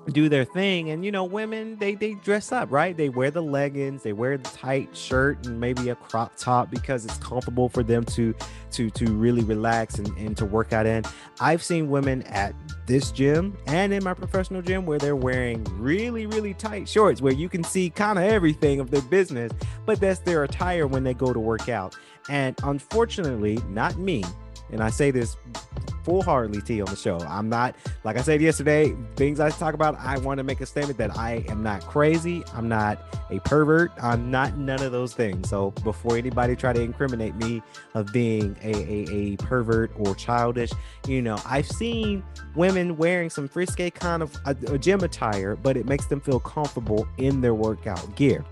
do 0.09 0.29
their 0.29 0.45
thing 0.45 0.89
and 0.89 1.03
you 1.03 1.11
know 1.11 1.23
women 1.23 1.75
they 1.77 1.95
they 1.95 2.13
dress 2.15 2.51
up 2.51 2.71
right? 2.71 2.95
They 2.95 3.09
wear 3.09 3.31
the 3.31 3.41
leggings 3.41 4.03
they 4.03 4.13
wear 4.13 4.37
the 4.37 4.49
tight 4.49 4.95
shirt 4.95 5.45
and 5.45 5.59
maybe 5.59 5.89
a 5.89 5.95
crop 5.95 6.35
top 6.35 6.69
because 6.71 7.05
it's 7.05 7.17
comfortable 7.17 7.69
for 7.69 7.83
them 7.83 8.03
to 8.05 8.33
to 8.71 8.89
to 8.91 9.05
really 9.13 9.43
relax 9.43 9.99
and, 9.99 10.07
and 10.17 10.37
to 10.37 10.45
work 10.45 10.73
out 10.73 10.85
in. 10.85 11.03
I've 11.39 11.63
seen 11.63 11.89
women 11.89 12.23
at 12.23 12.53
this 12.85 13.11
gym 13.11 13.57
and 13.67 13.93
in 13.93 14.03
my 14.03 14.13
professional 14.13 14.61
gym 14.61 14.85
where 14.85 14.99
they're 14.99 15.15
wearing 15.15 15.63
really 15.77 16.25
really 16.25 16.53
tight 16.53 16.87
shorts 16.87 17.21
where 17.21 17.33
you 17.33 17.49
can 17.49 17.63
see 17.63 17.89
kind 17.89 18.17
of 18.17 18.25
everything 18.25 18.79
of 18.79 18.91
their 18.91 19.01
business 19.03 19.51
but 19.85 19.99
that's 19.99 20.19
their 20.19 20.43
attire 20.43 20.87
when 20.87 21.03
they 21.03 21.13
go 21.13 21.33
to 21.33 21.39
work 21.39 21.69
out. 21.69 21.95
And 22.29 22.55
unfortunately 22.63 23.59
not 23.69 23.97
me 23.97 24.23
and 24.71 24.83
I 24.83 24.89
say 24.89 25.11
this 25.11 25.35
full 26.09 26.23
heartedly 26.23 26.61
T 26.61 26.81
on 26.81 26.87
the 26.87 26.95
show. 26.95 27.19
I'm 27.19 27.49
not, 27.49 27.75
like 28.03 28.17
I 28.17 28.21
said 28.21 28.41
yesterday, 28.41 28.95
things 29.15 29.39
I 29.39 29.51
talk 29.51 29.75
about, 29.75 29.95
I 29.99 30.17
want 30.17 30.39
to 30.39 30.43
make 30.43 30.59
a 30.59 30.65
statement 30.65 30.97
that 30.97 31.15
I 31.15 31.45
am 31.47 31.61
not 31.61 31.81
crazy. 31.85 32.43
I'm 32.55 32.67
not 32.67 32.99
a 33.29 33.39
pervert. 33.41 33.91
I'm 34.01 34.31
not 34.31 34.57
none 34.57 34.81
of 34.81 34.91
those 34.91 35.13
things. 35.13 35.49
So 35.49 35.69
before 35.83 36.17
anybody 36.17 36.55
try 36.55 36.73
to 36.73 36.81
incriminate 36.81 37.35
me 37.35 37.61
of 37.93 38.11
being 38.11 38.57
a, 38.63 38.71
a, 38.71 39.11
a 39.11 39.37
pervert 39.37 39.91
or 39.97 40.15
childish, 40.15 40.71
you 41.07 41.21
know, 41.21 41.37
I've 41.45 41.67
seen 41.67 42.23
women 42.55 42.97
wearing 42.97 43.29
some 43.29 43.47
frisky 43.47 43.91
kind 43.91 44.23
of 44.23 44.35
a, 44.45 44.55
a 44.67 44.77
gym 44.79 45.01
attire, 45.01 45.55
but 45.55 45.77
it 45.77 45.85
makes 45.85 46.07
them 46.07 46.21
feel 46.21 46.39
comfortable 46.39 47.07
in 47.17 47.41
their 47.41 47.53
workout 47.53 48.15
gear 48.15 48.43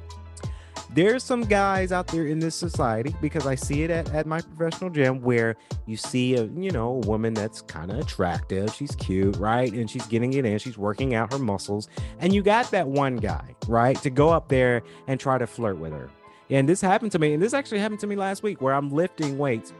there's 0.98 1.24
some 1.24 1.42
guys 1.42 1.92
out 1.92 2.08
there 2.08 2.26
in 2.26 2.40
this 2.40 2.56
society 2.56 3.16
because 3.22 3.46
I 3.46 3.54
see 3.54 3.84
it 3.84 3.92
at, 3.92 4.12
at 4.16 4.26
my 4.26 4.42
professional 4.42 4.90
gym 4.90 5.22
where 5.22 5.56
you 5.86 5.96
see 5.96 6.34
a 6.34 6.46
you 6.46 6.72
know 6.72 6.88
a 6.90 7.08
woman 7.08 7.36
that's 7.36 7.62
kind 7.62 7.92
of 7.92 8.00
attractive, 8.00 8.74
she's 8.74 8.96
cute, 8.96 9.38
right? 9.38 9.72
And 9.72 9.88
she's 9.88 10.08
getting 10.08 10.34
it 10.34 10.44
in, 10.44 10.58
she's 10.58 10.76
working 10.76 11.14
out 11.14 11.32
her 11.32 11.38
muscles, 11.38 11.88
and 12.18 12.34
you 12.34 12.42
got 12.42 12.72
that 12.72 12.88
one 12.88 13.18
guy, 13.18 13.56
right, 13.68 13.96
to 14.02 14.10
go 14.10 14.30
up 14.30 14.48
there 14.48 14.82
and 15.06 15.20
try 15.20 15.38
to 15.38 15.46
flirt 15.46 15.78
with 15.78 15.92
her. 15.92 16.10
And 16.50 16.68
this 16.68 16.82
happened 16.82 17.12
to 17.12 17.20
me, 17.20 17.36
and 17.36 17.44
this 17.44 17.54
actually 17.54 17.78
happened 17.78 18.00
to 18.00 18.08
me 18.08 18.16
last 18.16 18.42
week 18.42 18.60
where 18.60 18.74
I'm 18.74 18.90
lifting 18.90 19.38
weights 19.38 19.74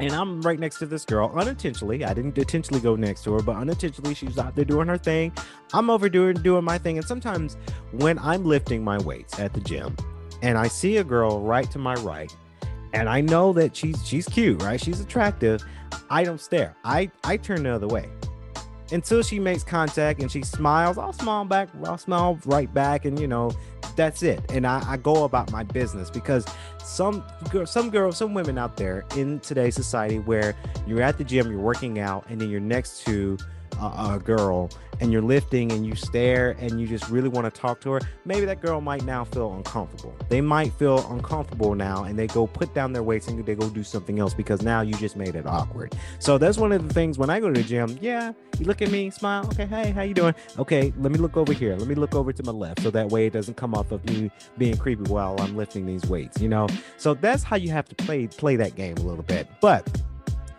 and 0.00 0.12
I'm 0.12 0.42
right 0.42 0.58
next 0.58 0.78
to 0.80 0.86
this 0.86 1.06
girl 1.06 1.32
unintentionally. 1.34 2.04
I 2.04 2.12
didn't 2.12 2.36
intentionally 2.36 2.82
go 2.82 2.94
next 2.94 3.24
to 3.24 3.32
her, 3.34 3.42
but 3.42 3.56
unintentionally, 3.56 4.14
she's 4.14 4.36
out 4.38 4.54
there 4.54 4.66
doing 4.66 4.88
her 4.88 4.98
thing. 4.98 5.32
I'm 5.72 5.88
over 5.88 6.10
doing 6.10 6.34
doing 6.34 6.64
my 6.64 6.76
thing. 6.76 6.98
And 6.98 7.06
sometimes 7.06 7.56
when 7.92 8.18
I'm 8.18 8.44
lifting 8.44 8.84
my 8.84 8.98
weights 8.98 9.38
at 9.38 9.54
the 9.54 9.60
gym, 9.60 9.96
and 10.42 10.58
I 10.58 10.68
see 10.68 10.98
a 10.98 11.04
girl 11.04 11.40
right 11.40 11.70
to 11.70 11.78
my 11.78 11.94
right, 11.94 12.34
and 12.92 13.08
I 13.08 13.20
know 13.20 13.52
that 13.54 13.74
she's 13.74 14.06
she's 14.06 14.26
cute, 14.26 14.62
right? 14.62 14.80
She's 14.80 15.00
attractive. 15.00 15.64
I 16.10 16.24
don't 16.24 16.40
stare. 16.40 16.76
I 16.84 17.10
I 17.24 17.36
turn 17.36 17.62
the 17.62 17.74
other 17.74 17.88
way 17.88 18.08
until 18.92 19.22
she 19.22 19.38
makes 19.38 19.64
contact 19.64 20.20
and 20.20 20.30
she 20.30 20.42
smiles. 20.42 20.98
I'll 20.98 21.14
smile 21.14 21.44
back. 21.44 21.70
I'll 21.84 21.98
smile 21.98 22.38
right 22.44 22.72
back, 22.72 23.04
and 23.04 23.18
you 23.18 23.26
know 23.26 23.52
that's 23.96 24.22
it. 24.22 24.40
And 24.50 24.66
I, 24.66 24.82
I 24.86 24.96
go 24.96 25.24
about 25.24 25.50
my 25.50 25.62
business 25.62 26.10
because 26.10 26.44
some 26.82 27.24
girl, 27.50 27.66
some 27.66 27.90
girls, 27.90 28.16
some 28.16 28.34
women 28.34 28.58
out 28.58 28.76
there 28.76 29.04
in 29.16 29.40
today's 29.40 29.74
society 29.74 30.18
where 30.18 30.54
you're 30.86 31.02
at 31.02 31.18
the 31.18 31.24
gym, 31.24 31.50
you're 31.50 31.60
working 31.60 31.98
out, 31.98 32.24
and 32.28 32.40
then 32.40 32.50
you're 32.50 32.60
next 32.60 33.04
to 33.06 33.38
a, 33.82 34.14
a 34.14 34.18
girl 34.18 34.70
and 35.00 35.12
you're 35.12 35.22
lifting 35.22 35.72
and 35.72 35.84
you 35.84 35.96
stare 35.96 36.56
and 36.60 36.80
you 36.80 36.86
just 36.86 37.08
really 37.08 37.28
want 37.28 37.52
to 37.52 37.60
talk 37.60 37.80
to 37.80 37.90
her, 37.90 38.00
maybe 38.24 38.46
that 38.46 38.60
girl 38.60 38.80
might 38.80 39.04
now 39.04 39.24
feel 39.24 39.52
uncomfortable. 39.54 40.14
They 40.28 40.40
might 40.40 40.72
feel 40.74 41.10
uncomfortable 41.10 41.74
now 41.74 42.04
and 42.04 42.18
they 42.18 42.28
go 42.28 42.46
put 42.46 42.72
down 42.72 42.92
their 42.92 43.02
weights 43.02 43.26
and 43.26 43.44
they 43.44 43.54
go 43.54 43.68
do 43.68 43.82
something 43.82 44.20
else 44.20 44.32
because 44.32 44.62
now 44.62 44.80
you 44.80 44.94
just 44.94 45.16
made 45.16 45.34
it 45.34 45.46
awkward. 45.46 45.96
So 46.20 46.38
that's 46.38 46.56
one 46.56 46.70
of 46.72 46.86
the 46.86 46.94
things 46.94 47.18
when 47.18 47.30
I 47.30 47.40
go 47.40 47.52
to 47.52 47.60
the 47.60 47.66
gym, 47.66 47.98
yeah, 48.00 48.32
you 48.58 48.66
look 48.66 48.80
at 48.80 48.90
me, 48.90 49.10
smile, 49.10 49.44
okay, 49.46 49.66
hey, 49.66 49.90
how 49.90 50.02
you 50.02 50.14
doing? 50.14 50.34
Okay, 50.58 50.92
let 50.98 51.10
me 51.10 51.18
look 51.18 51.36
over 51.36 51.52
here. 51.52 51.74
Let 51.76 51.88
me 51.88 51.96
look 51.96 52.14
over 52.14 52.32
to 52.32 52.42
my 52.44 52.52
left 52.52 52.82
so 52.82 52.90
that 52.90 53.08
way 53.08 53.26
it 53.26 53.32
doesn't 53.32 53.56
come 53.56 53.74
off 53.74 53.90
of 53.90 54.04
me 54.04 54.30
being 54.58 54.76
creepy 54.76 55.10
while 55.10 55.36
I'm 55.40 55.56
lifting 55.56 55.84
these 55.84 56.06
weights, 56.06 56.40
you 56.40 56.48
know? 56.48 56.68
So 56.96 57.14
that's 57.14 57.42
how 57.42 57.56
you 57.56 57.70
have 57.70 57.88
to 57.88 57.94
play 57.96 58.26
play 58.28 58.56
that 58.56 58.76
game 58.76 58.96
a 58.98 59.02
little 59.02 59.24
bit. 59.24 59.48
But 59.60 59.88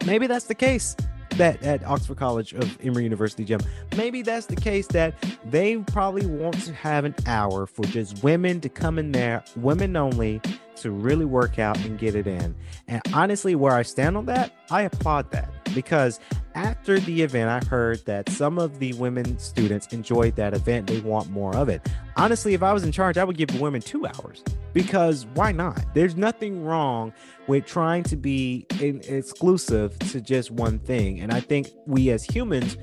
maybe 0.05 0.27
that's 0.27 0.45
the 0.45 0.55
case 0.55 0.95
that 1.37 1.61
at 1.63 1.83
Oxford 1.85 2.17
College 2.17 2.53
of 2.53 2.77
Emory 2.83 3.03
University 3.03 3.43
gym. 3.43 3.59
Maybe 3.95 4.21
that's 4.21 4.47
the 4.47 4.55
case 4.55 4.87
that 4.87 5.13
they 5.45 5.77
probably 5.77 6.25
want 6.25 6.61
to 6.63 6.73
have 6.73 7.05
an 7.05 7.15
hour 7.25 7.65
for 7.65 7.83
just 7.85 8.23
women 8.23 8.61
to 8.61 8.69
come 8.69 8.99
in 8.99 9.11
there, 9.11 9.43
women 9.55 9.95
only, 9.95 10.41
to 10.77 10.91
really 10.91 11.25
work 11.25 11.59
out 11.59 11.77
and 11.85 11.97
get 11.97 12.15
it 12.15 12.27
in. 12.27 12.55
And 12.87 13.01
honestly, 13.13 13.55
where 13.55 13.73
I 13.73 13.83
stand 13.83 14.17
on 14.17 14.25
that, 14.25 14.51
I 14.69 14.83
applaud 14.83 15.31
that 15.31 15.49
because 15.73 16.19
after 16.55 16.99
the 16.99 17.21
event, 17.21 17.49
I 17.49 17.67
heard 17.67 18.05
that 18.05 18.29
some 18.29 18.59
of 18.59 18.79
the 18.79 18.93
women 18.93 19.39
students 19.39 19.87
enjoyed 19.87 20.35
that 20.35 20.53
event. 20.53 20.87
They 20.87 20.99
want 20.99 21.29
more 21.29 21.55
of 21.55 21.69
it. 21.69 21.87
Honestly, 22.15 22.53
if 22.53 22.61
I 22.61 22.73
was 22.73 22.83
in 22.83 22.91
charge, 22.91 23.17
I 23.17 23.23
would 23.23 23.37
give 23.37 23.49
the 23.49 23.59
women 23.59 23.81
two 23.81 24.05
hours 24.05 24.43
because 24.73 25.25
why 25.33 25.51
not? 25.51 25.83
There's 25.93 26.15
nothing 26.15 26.63
wrong 26.63 27.13
with 27.47 27.65
trying 27.65 28.03
to 28.03 28.15
be 28.15 28.65
exclusive 28.79 29.97
to 29.99 30.21
just 30.21 30.51
one 30.51 30.79
thing. 30.79 31.19
And 31.19 31.31
I 31.31 31.39
think 31.39 31.69
we 31.85 32.09
as 32.11 32.23
humans, 32.23 32.77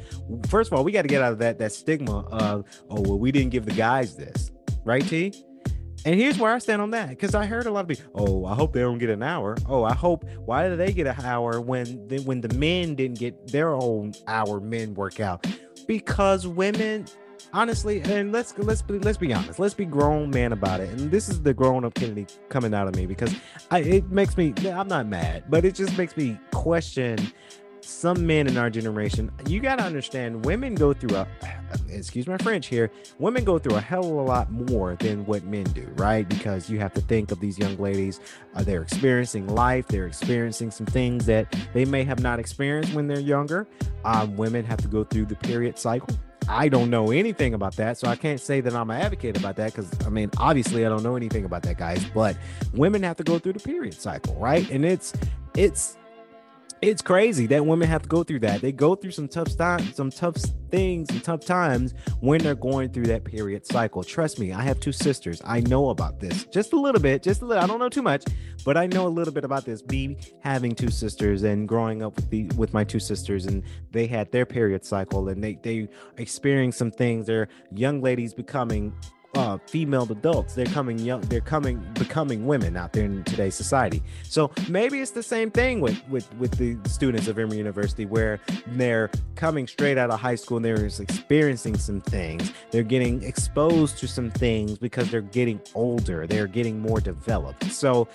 first 0.49 0.73
of 0.73 0.77
all, 0.77 0.85
we 0.85 0.93
got 0.93 1.03
to 1.03 1.09
get 1.09 1.23
out 1.23 1.33
of 1.33 1.39
that 1.39 1.59
that 1.59 1.73
stigma 1.73 2.21
of 2.29 2.65
oh 2.89 3.01
well, 3.01 3.19
we 3.19 3.31
didn't 3.33 3.51
give 3.51 3.67
the 3.67 3.73
guys 3.73 4.17
this, 4.17 4.51
right, 4.85 5.07
T? 5.07 5.33
And 6.05 6.19
here's 6.19 6.39
where 6.39 6.53
I 6.53 6.59
stand 6.59 6.81
on 6.81 6.91
that 6.93 7.11
because 7.11 7.35
I 7.35 7.45
heard 7.45 7.67
a 7.67 7.71
lot 7.71 7.83
of 7.83 7.89
people, 7.89 8.11
oh, 8.15 8.47
I 8.47 8.55
hope 8.55 8.73
they 8.73 8.81
don't 8.81 8.99
get 8.99 9.11
an 9.11 9.23
hour. 9.23 9.57
Oh, 9.69 9.85
I 9.85 9.95
hope 9.95 10.25
why 10.45 10.69
did 10.69 10.79
they 10.79 10.93
get 10.93 11.07
an 11.07 11.25
hour 11.25 11.61
when 11.61 12.09
the, 12.09 12.21
when 12.21 12.41
the 12.41 12.55
men 12.55 12.95
didn't 12.95 13.19
get 13.19 13.49
their 13.49 13.75
own 13.75 14.13
hour 14.27 14.61
men 14.61 14.95
workout? 14.95 15.47
Because 15.87 16.47
women, 16.47 17.07
honestly, 17.53 18.01
and 18.03 18.33
let's 18.33 18.57
let's 18.57 18.81
be 18.81 18.99
let's 18.99 19.19
be 19.19 19.35
honest, 19.35 19.59
let's 19.59 19.75
be 19.75 19.85
grown 19.85 20.31
man 20.31 20.53
about 20.53 20.81
it. 20.81 20.89
And 20.91 21.11
this 21.11 21.29
is 21.29 21.43
the 21.43 21.53
grown 21.53 21.85
up 21.85 21.95
Kennedy 21.95 22.27
coming 22.49 22.73
out 22.73 22.89
of 22.89 22.95
me 22.95 23.07
because 23.07 23.35
I 23.71 23.81
it 23.81 24.11
makes 24.11 24.37
me 24.37 24.55
I'm 24.67 24.89
not 24.89 25.07
mad, 25.07 25.45
but 25.49 25.65
it 25.65 25.75
just 25.75 25.99
makes 25.99 26.17
me 26.17 26.39
question 26.53 27.19
some 27.83 28.27
men 28.27 28.47
in 28.47 28.57
our 28.57 28.71
generation, 28.71 29.31
you 29.47 29.61
got 29.61 29.77
to 29.77 29.85
understand 29.85 30.45
women 30.45 30.75
go 30.75 30.93
through 30.93 31.17
a, 31.17 31.27
excuse 31.89 32.27
my 32.27 32.39
French 32.39 32.67
here, 32.67 32.91
women 33.19 33.45
go 33.45 33.59
through 33.59 33.77
a 33.77 33.81
hell 33.81 34.05
of 34.05 34.11
a 34.11 34.23
lot 34.23 34.51
more 34.51 34.97
than 34.97 35.25
what 35.27 35.45
men 35.45 35.65
do, 35.65 35.87
right? 35.97 36.29
Because 36.29 36.69
you 36.71 36.79
have 36.79 36.93
to 36.95 37.01
think 37.01 37.31
of 37.31 37.41
these 37.41 37.59
young 37.59 37.77
ladies, 37.77 38.21
uh, 38.55 38.63
they're 38.63 38.83
experiencing 38.83 39.47
life, 39.49 39.87
they're 39.89 40.07
experiencing 40.07 40.71
some 40.71 40.87
things 40.87 41.27
that 41.27 41.55
they 41.73 41.85
may 41.85 42.05
have 42.05 42.21
not 42.21 42.39
experienced 42.39 42.95
when 42.95 43.07
they're 43.07 43.21
younger. 43.21 43.67
Um, 44.05 44.37
women 44.37 44.65
have 44.65 44.79
to 44.79 44.89
go 44.89 45.05
through 45.05 45.27
the 45.27 45.37
period 45.37 45.79
cycle. 45.79 46.17
I 46.49 46.69
don't 46.69 46.91
know 46.91 47.13
anything 47.13 47.55
about 47.55 47.77
that, 47.77 47.97
so 47.97 48.09
I 48.09 48.17
can't 48.17 48.41
say 48.41 48.61
that 48.61 48.75
I'm 48.75 48.91
an 48.91 49.01
advocate 49.01 49.37
about 49.37 49.57
that 49.57 49.73
because 49.73 49.89
I 50.05 50.09
mean, 50.09 50.31
obviously, 50.37 50.85
I 50.85 50.89
don't 50.89 51.03
know 51.03 51.15
anything 51.15 51.45
about 51.45 51.63
that, 51.63 51.79
guys. 51.79 52.05
But 52.13 52.37
women 52.75 53.03
have 53.05 53.17
to 53.19 53.23
go 53.23 53.39
through 53.39 53.53
the 53.53 53.61
period 53.61 53.95
cycle, 53.95 54.35
right? 54.35 54.69
And 54.71 54.85
it's 54.85 55.13
it's 55.55 55.97
it's 56.83 57.03
crazy 57.03 57.47
that 57.47 57.65
women 57.65 57.89
have 57.89 58.03
to 58.03 58.09
go 58.09 58.23
through 58.23 58.41
that. 58.41 58.63
They 58.63 58.73
go 58.73 58.95
through 58.95 59.11
some 59.11 59.29
tough 59.29 59.55
times, 59.57 59.97
some 59.97 60.11
tough 60.11 60.37
things 60.71 61.11
and 61.11 61.23
tough 61.23 61.45
times 61.45 61.95
when 62.21 62.43
they're 62.43 62.55
going 62.55 62.91
through 62.91 63.07
that 63.07 63.25
period 63.25 63.67
cycle. 63.67 64.03
Trust 64.03 64.39
me, 64.39 64.53
I 64.53 64.63
have 64.63 64.81
two 64.81 64.93
sisters. 64.93 65.43
I 65.45 65.61
know 65.61 65.91
about 65.91 66.21
this 66.21 66.45
just 66.47 66.73
a 66.73 66.81
little 66.81 67.01
bit, 67.01 67.23
just 67.23 67.43
a 67.43 67.47
little. 67.47 67.63
I 67.63 67.67
don't 67.67 67.81
know 67.81 67.91
too 67.91 68.03
much, 68.03 68.25
but 68.65 68.77
I 68.77 68.87
know 68.87 69.07
a 69.07 69.09
little 69.09 69.35
bit 69.35 69.45
about 69.45 69.67
this. 69.67 69.85
Me 69.87 70.17
having 70.41 70.75
two 70.75 70.91
sisters 70.91 71.43
and 71.43 71.69
growing 71.69 72.03
up 72.03 72.17
with 72.17 72.31
the 72.31 72.45
with 72.57 72.73
my 72.73 72.85
two 72.85 73.01
sisters, 73.01 73.47
and 73.47 73.63
they 73.91 74.07
had 74.07 74.33
their 74.33 74.47
period 74.47 74.85
cycle, 74.85 75.29
and 75.29 75.45
they 75.45 75.59
they 75.63 75.89
experienced 76.17 76.79
some 76.79 76.91
things. 76.91 77.27
They're 77.27 77.49
young 77.75 78.01
ladies 78.01 78.33
becoming 78.33 78.95
uh, 79.35 79.59
female 79.67 80.11
adults. 80.11 80.55
They're 80.55 80.67
coming 80.67 80.99
young. 80.99 81.21
They're 81.23 81.41
coming 81.41 81.85
becoming 81.95 82.47
women 82.47 82.77
out 82.77 82.93
there 82.93 83.05
in 83.05 83.25
today's 83.25 83.55
society. 83.55 84.03
So 84.25 84.51
maybe 84.69 85.01
it's 85.01 85.13
the 85.13 85.23
same 85.23 85.51
thing 85.51 85.81
with 85.81 86.01
with 86.09 86.33
with 86.35 86.53
the 86.53 86.77
students 86.89 87.29
of 87.29 87.39
Emory 87.39 87.59
University, 87.59 88.07
where 88.07 88.41
they're 88.69 89.11
coming 89.37 89.67
straight 89.67 89.99
out 89.99 90.11
of 90.11 90.21
high 90.21 90.35
school 90.35 90.57
and 90.57 90.65
they're 90.65 90.85
experiencing 90.85 91.77
some 91.77 92.01
things. 92.01 92.53
They're 92.71 92.83
getting 92.83 93.23
exposed 93.23 93.99
to 93.99 94.09
some 94.09 94.31
things 94.31 94.79
because 94.79 95.11
they're 95.11 95.21
getting 95.21 95.61
older. 95.75 96.27
They're 96.27 96.47
getting 96.47 96.81
more 96.81 97.01
developed. 97.01 97.71
So 97.73 98.09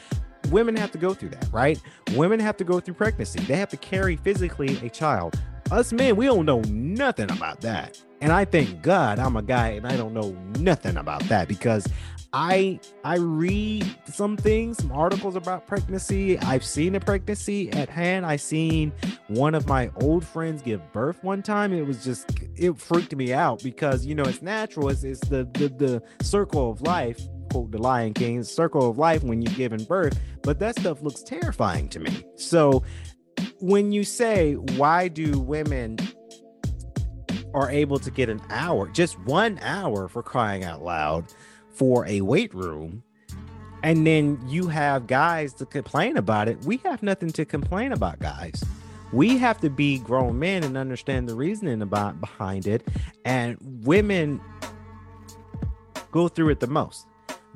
women 0.50 0.76
have 0.76 0.92
to 0.92 0.98
go 0.98 1.14
through 1.14 1.30
that, 1.30 1.48
right? 1.52 1.80
Women 2.14 2.40
have 2.40 2.58
to 2.58 2.64
go 2.64 2.80
through 2.80 2.96
pregnancy. 2.96 3.40
They 3.40 3.56
have 3.56 3.70
to 3.70 3.78
carry 3.78 4.16
physically 4.18 4.78
a 4.84 4.90
child. 4.90 5.40
Us 5.72 5.92
men, 5.92 6.16
we 6.16 6.26
don't 6.26 6.46
know 6.46 6.62
nothing 6.62 7.32
about 7.32 7.62
that. 7.62 8.00
And 8.26 8.34
I 8.34 8.44
thank 8.44 8.82
God 8.82 9.20
I'm 9.20 9.36
a 9.36 9.44
guy 9.44 9.68
and 9.74 9.86
I 9.86 9.96
don't 9.96 10.12
know 10.12 10.32
nothing 10.58 10.98
about 10.98 11.22
that 11.26 11.48
because 11.48 11.86
I 12.34 12.80
I 13.04 13.18
read 13.18 13.86
some 14.12 14.36
things, 14.36 14.80
some 14.80 14.92
articles 14.92 15.36
about 15.36 15.68
pregnancy. 15.68 16.40
I've 16.40 16.66
seen 16.66 16.96
a 16.96 17.00
pregnancy 17.00 17.72
at 17.74 17.88
hand. 17.88 18.26
I 18.26 18.38
seen 18.38 18.94
one 19.28 19.54
of 19.54 19.68
my 19.68 19.92
old 20.02 20.26
friends 20.26 20.64
give 20.64 20.82
birth 20.92 21.24
one 21.24 21.44
time. 21.44 21.72
It 21.72 21.86
was 21.86 22.04
just 22.04 22.28
it 22.56 22.76
freaked 22.80 23.16
me 23.16 23.32
out 23.32 23.62
because 23.62 24.08
you 24.08 24.16
know 24.16 24.24
it's 24.24 24.42
natural. 24.42 24.90
It's, 24.90 25.04
it's 25.04 25.20
the, 25.20 25.48
the 25.54 25.70
the 25.70 26.26
circle 26.26 26.72
of 26.72 26.82
life 26.82 27.22
quote 27.52 27.70
the 27.70 27.78
Lion 27.78 28.16
King, 28.16 28.42
circle 28.42 28.90
of 28.90 28.98
life 28.98 29.24
when 29.24 29.44
you're 29.44 29.54
giving 29.54 29.84
birth, 29.84 30.20
but 30.42 30.58
that 30.58 30.80
stuff 30.80 31.04
looks 31.04 31.22
terrifying 31.22 31.90
to 31.90 32.00
me. 32.00 32.26
So 32.38 32.84
when 33.60 33.92
you 33.92 34.04
say 34.04 34.54
why 34.54 35.10
do 35.10 35.40
women 35.40 36.00
are 37.56 37.72
able 37.72 37.98
to 37.98 38.12
get 38.12 38.30
an 38.30 38.42
hour, 38.50 38.88
just 38.90 39.18
one 39.20 39.58
hour 39.62 40.10
for 40.10 40.22
crying 40.22 40.66
out 40.66 40.84
loud 40.84 41.26
for 41.70 42.06
a 42.06 42.20
weight 42.22 42.54
room, 42.54 43.02
and 43.82 44.06
then 44.06 44.40
you 44.46 44.68
have 44.68 45.08
guys 45.08 45.54
to 45.54 45.66
complain 45.66 46.18
about 46.18 46.50
it, 46.50 46.62
we 46.66 46.78
have 46.78 47.02
nothing 47.02 47.30
to 47.32 47.46
complain 47.46 47.94
about, 47.94 48.20
guys. 48.20 48.64
We 49.14 49.38
have 49.38 49.62
to 49.62 49.70
be 49.70 50.00
grown 50.00 50.38
men 50.38 50.64
and 50.64 50.76
understand 50.76 51.30
the 51.30 51.36
reasoning 51.36 51.82
about 51.82 52.20
behind 52.20 52.68
it. 52.68 52.86
And 53.24 53.58
women 53.62 54.42
go 56.12 56.28
through 56.28 56.50
it 56.50 56.60
the 56.60 56.68
most 56.68 57.08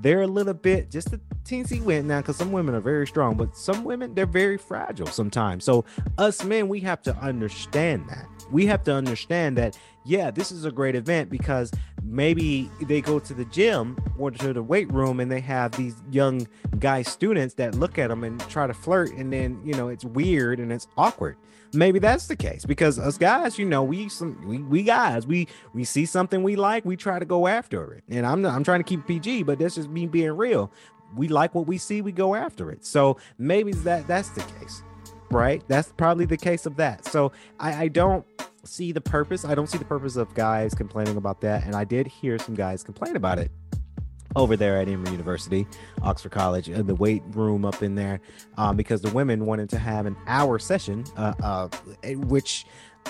they're 0.02 0.22
a 0.22 0.28
little 0.28 0.54
bit 0.54 0.90
just 0.90 1.14
a 1.14 1.20
teensy 1.44 1.82
win 1.82 2.08
now 2.08 2.22
because 2.22 2.38
some 2.38 2.52
women 2.52 2.76
are 2.76 2.82
very 2.82 3.08
strong, 3.08 3.36
but 3.36 3.56
some 3.56 3.84
women 3.84 4.14
they're 4.14 4.26
very 4.26 4.58
fragile 4.58 5.08
sometimes. 5.08 5.64
So 5.64 5.86
us 6.18 6.44
men, 6.44 6.68
we 6.68 6.80
have 6.82 7.02
to 7.04 7.16
understand 7.18 8.08
that. 8.10 8.28
We 8.52 8.66
have 8.68 8.84
to 8.86 8.94
understand 8.94 9.58
that 9.58 9.78
yeah, 10.06 10.32
this 10.32 10.52
is 10.52 10.66
a 10.66 10.72
great 10.72 10.96
event 10.96 11.30
because 11.30 11.72
maybe 12.02 12.72
they 12.82 13.02
go 13.02 13.20
to 13.20 13.34
the 13.34 13.46
gym 13.46 13.98
or 14.18 14.32
to 14.32 14.54
the 14.54 14.64
weight 14.64 14.92
room 14.92 15.20
and 15.20 15.32
they 15.32 15.42
have 15.42 15.74
these 15.74 15.96
young 16.10 16.48
guy 16.80 17.02
students 17.04 17.54
that 17.56 17.76
look 17.76 18.00
at 18.00 18.08
them 18.08 18.24
and 18.24 18.40
try 18.50 18.66
to 18.66 18.74
flirt, 18.74 19.12
and 19.14 19.32
then 19.32 19.60
you 19.64 19.74
know 19.74 19.90
it's 19.90 20.06
weird 20.06 20.60
and 20.60 20.72
it's 20.72 20.88
awkward 20.98 21.38
maybe 21.74 22.00
that's 22.00 22.28
the 22.28 22.36
case 22.36 22.66
because 22.66 23.00
us 23.00 23.18
guys, 23.18 23.58
you 23.58 23.66
know, 23.66 23.84
we 23.84 24.10
some 24.10 24.42
we, 24.48 24.60
we 24.60 24.84
guys, 24.84 25.28
we 25.28 25.48
we 25.74 25.84
see 25.84 26.06
something 26.06 26.44
we 26.44 26.56
like, 26.56 26.86
we 26.86 26.96
try 26.96 27.20
to 27.20 27.26
go 27.26 27.48
after 27.48 27.94
it. 27.94 28.04
And 28.10 28.26
I'm 28.26 28.46
I'm 28.46 28.64
trying 28.64 28.80
to 28.80 28.84
keep 28.84 29.06
PG, 29.08 29.44
but 29.44 29.60
that's 29.60 29.76
just 29.76 29.90
me 29.90 30.08
being 30.08 30.32
real. 30.32 30.72
We 31.16 31.28
like 31.28 31.56
what 31.56 31.68
we 31.68 31.78
see, 31.78 32.02
we 32.02 32.12
go 32.12 32.36
after 32.36 32.72
it. 32.72 32.86
So 32.86 33.18
maybe 33.38 33.72
that 33.74 34.08
that's 34.08 34.30
the 34.30 34.42
case, 34.42 34.84
right? 35.32 35.64
That's 35.68 35.92
probably 35.98 36.26
the 36.26 36.38
case 36.38 36.66
of 36.66 36.76
that. 36.78 37.06
So 37.06 37.32
I, 37.60 37.84
I 37.84 37.88
don't 37.88 38.26
see 38.64 38.92
the 38.92 39.02
purpose. 39.02 39.46
I 39.46 39.56
don't 39.56 39.68
see 39.68 39.78
the 39.78 39.86
purpose 39.86 40.16
of 40.16 40.34
guys 40.34 40.74
complaining 40.74 41.18
about 41.18 41.42
that. 41.42 41.66
And 41.66 41.76
I 41.76 41.84
did 41.84 42.08
hear 42.08 42.38
some 42.38 42.56
guys 42.56 42.84
complain 42.84 43.16
about 43.16 43.40
it 43.40 43.52
over 44.36 44.56
there 44.56 44.78
at 44.78 44.88
Emory 44.88 45.12
University, 45.12 45.68
Oxford 46.02 46.32
College, 46.32 46.70
in 46.70 46.86
the 46.88 46.96
weight 46.96 47.24
room 47.30 47.66
up 47.66 47.82
in 47.82 47.96
there, 47.96 48.22
um, 48.58 48.76
because 48.76 49.02
the 49.02 49.12
women 49.12 49.46
wanted 49.46 49.70
to 49.70 49.78
have 49.78 50.06
an 50.06 50.16
hour 50.28 50.60
session, 50.60 51.04
uh, 51.18 51.34
uh, 51.44 51.68
which 52.28 52.66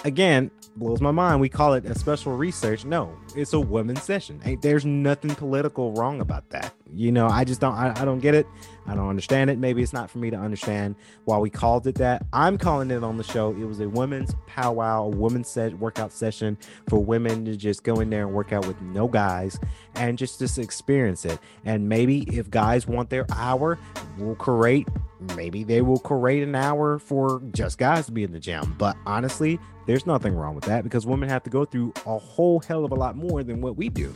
again 0.06 0.52
blows 0.76 1.02
my 1.02 1.12
mind. 1.12 1.42
We 1.42 1.50
call 1.50 1.74
it 1.74 1.86
a 1.86 1.98
special 1.98 2.36
research. 2.36 2.86
No, 2.86 3.16
it's 3.36 3.54
a 3.54 3.60
women's 3.60 4.02
session. 4.04 4.42
Ain't 4.46 4.62
there's 4.62 4.86
nothing 4.86 5.36
political 5.36 5.94
wrong 5.94 6.22
about 6.22 6.50
that. 6.52 6.74
You 6.94 7.12
know, 7.12 7.28
I 7.28 7.44
just 7.44 7.60
don't 7.60 7.74
I, 7.74 7.94
I 8.00 8.06
don't 8.06 8.20
get 8.20 8.34
it. 8.34 8.48
I 8.88 8.96
don't 8.96 9.10
understand 9.10 9.50
it. 9.50 9.60
Maybe 9.60 9.84
it's 9.84 9.94
not 9.94 10.10
for 10.10 10.18
me 10.18 10.30
to 10.32 10.38
understand 10.38 10.96
why 11.26 11.38
we 11.38 11.50
called 11.50 11.86
it 11.86 11.96
that. 11.96 12.26
I'm 12.34 12.58
calling 12.58 12.90
it 12.90 13.04
on 13.04 13.18
the 13.18 13.24
show. 13.24 13.52
It 13.52 13.66
was 13.66 13.80
a 13.80 13.90
women's 13.90 14.34
powwow, 14.48 15.04
a 15.04 15.10
women's 15.10 15.48
set 15.48 15.74
workout 15.78 16.12
session 16.12 16.58
for 16.88 17.00
women 17.00 17.46
to 17.46 17.56
just 17.56 17.84
go 17.84 18.00
in 18.00 18.10
there 18.10 18.26
and 18.26 18.34
work 18.34 18.52
out 18.52 18.66
with 18.66 18.82
no 18.82 19.08
guys 19.08 19.60
and 19.96 20.18
just 20.18 20.40
just 20.40 20.58
experience 20.58 21.26
it. 21.26 21.40
And 21.66 21.88
maybe 21.88 22.22
if 22.36 22.50
guys 22.50 22.88
want 22.88 23.10
their 23.10 23.26
hour, 23.32 23.78
we'll 24.18 24.36
create 24.36 24.88
maybe 25.36 25.64
they 25.64 25.82
will 25.82 26.00
create 26.00 26.44
an 26.44 26.56
hour 26.56 27.00
for 27.00 27.42
just 27.52 27.78
guys 27.78 28.06
to 28.08 28.12
be 28.12 28.24
in 28.24 28.32
the 28.32 28.40
gym. 28.40 28.76
But 28.78 28.98
honestly, 29.06 29.60
there's 29.86 30.06
nothing 30.06 30.36
wrong 30.36 30.56
with 30.56 30.66
that 30.66 30.84
because 30.84 31.06
women 31.06 31.30
have 31.30 31.44
to 31.44 31.50
go 31.50 31.66
through 31.66 31.94
a 32.06 32.18
whole 32.18 32.60
hell 32.60 32.86
of 32.86 32.92
a 32.92 32.96
lot 32.96 33.16
more 33.16 33.44
than 33.44 33.62
what 33.62 33.76
we 33.76 33.90
do. 33.90 34.14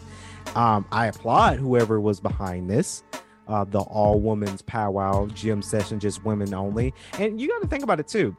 Um, 0.55 0.85
I 0.91 1.07
applaud 1.07 1.57
whoever 1.57 1.99
was 1.99 2.19
behind 2.19 2.69
this. 2.69 3.03
Uh, 3.47 3.65
the 3.65 3.79
all 3.79 4.19
women's 4.19 4.61
powwow 4.61 5.27
gym 5.27 5.61
session, 5.61 5.99
just 5.99 6.23
women 6.23 6.53
only. 6.53 6.93
And 7.19 7.41
you 7.41 7.49
got 7.49 7.61
to 7.61 7.67
think 7.67 7.83
about 7.83 7.99
it 7.99 8.07
too. 8.07 8.35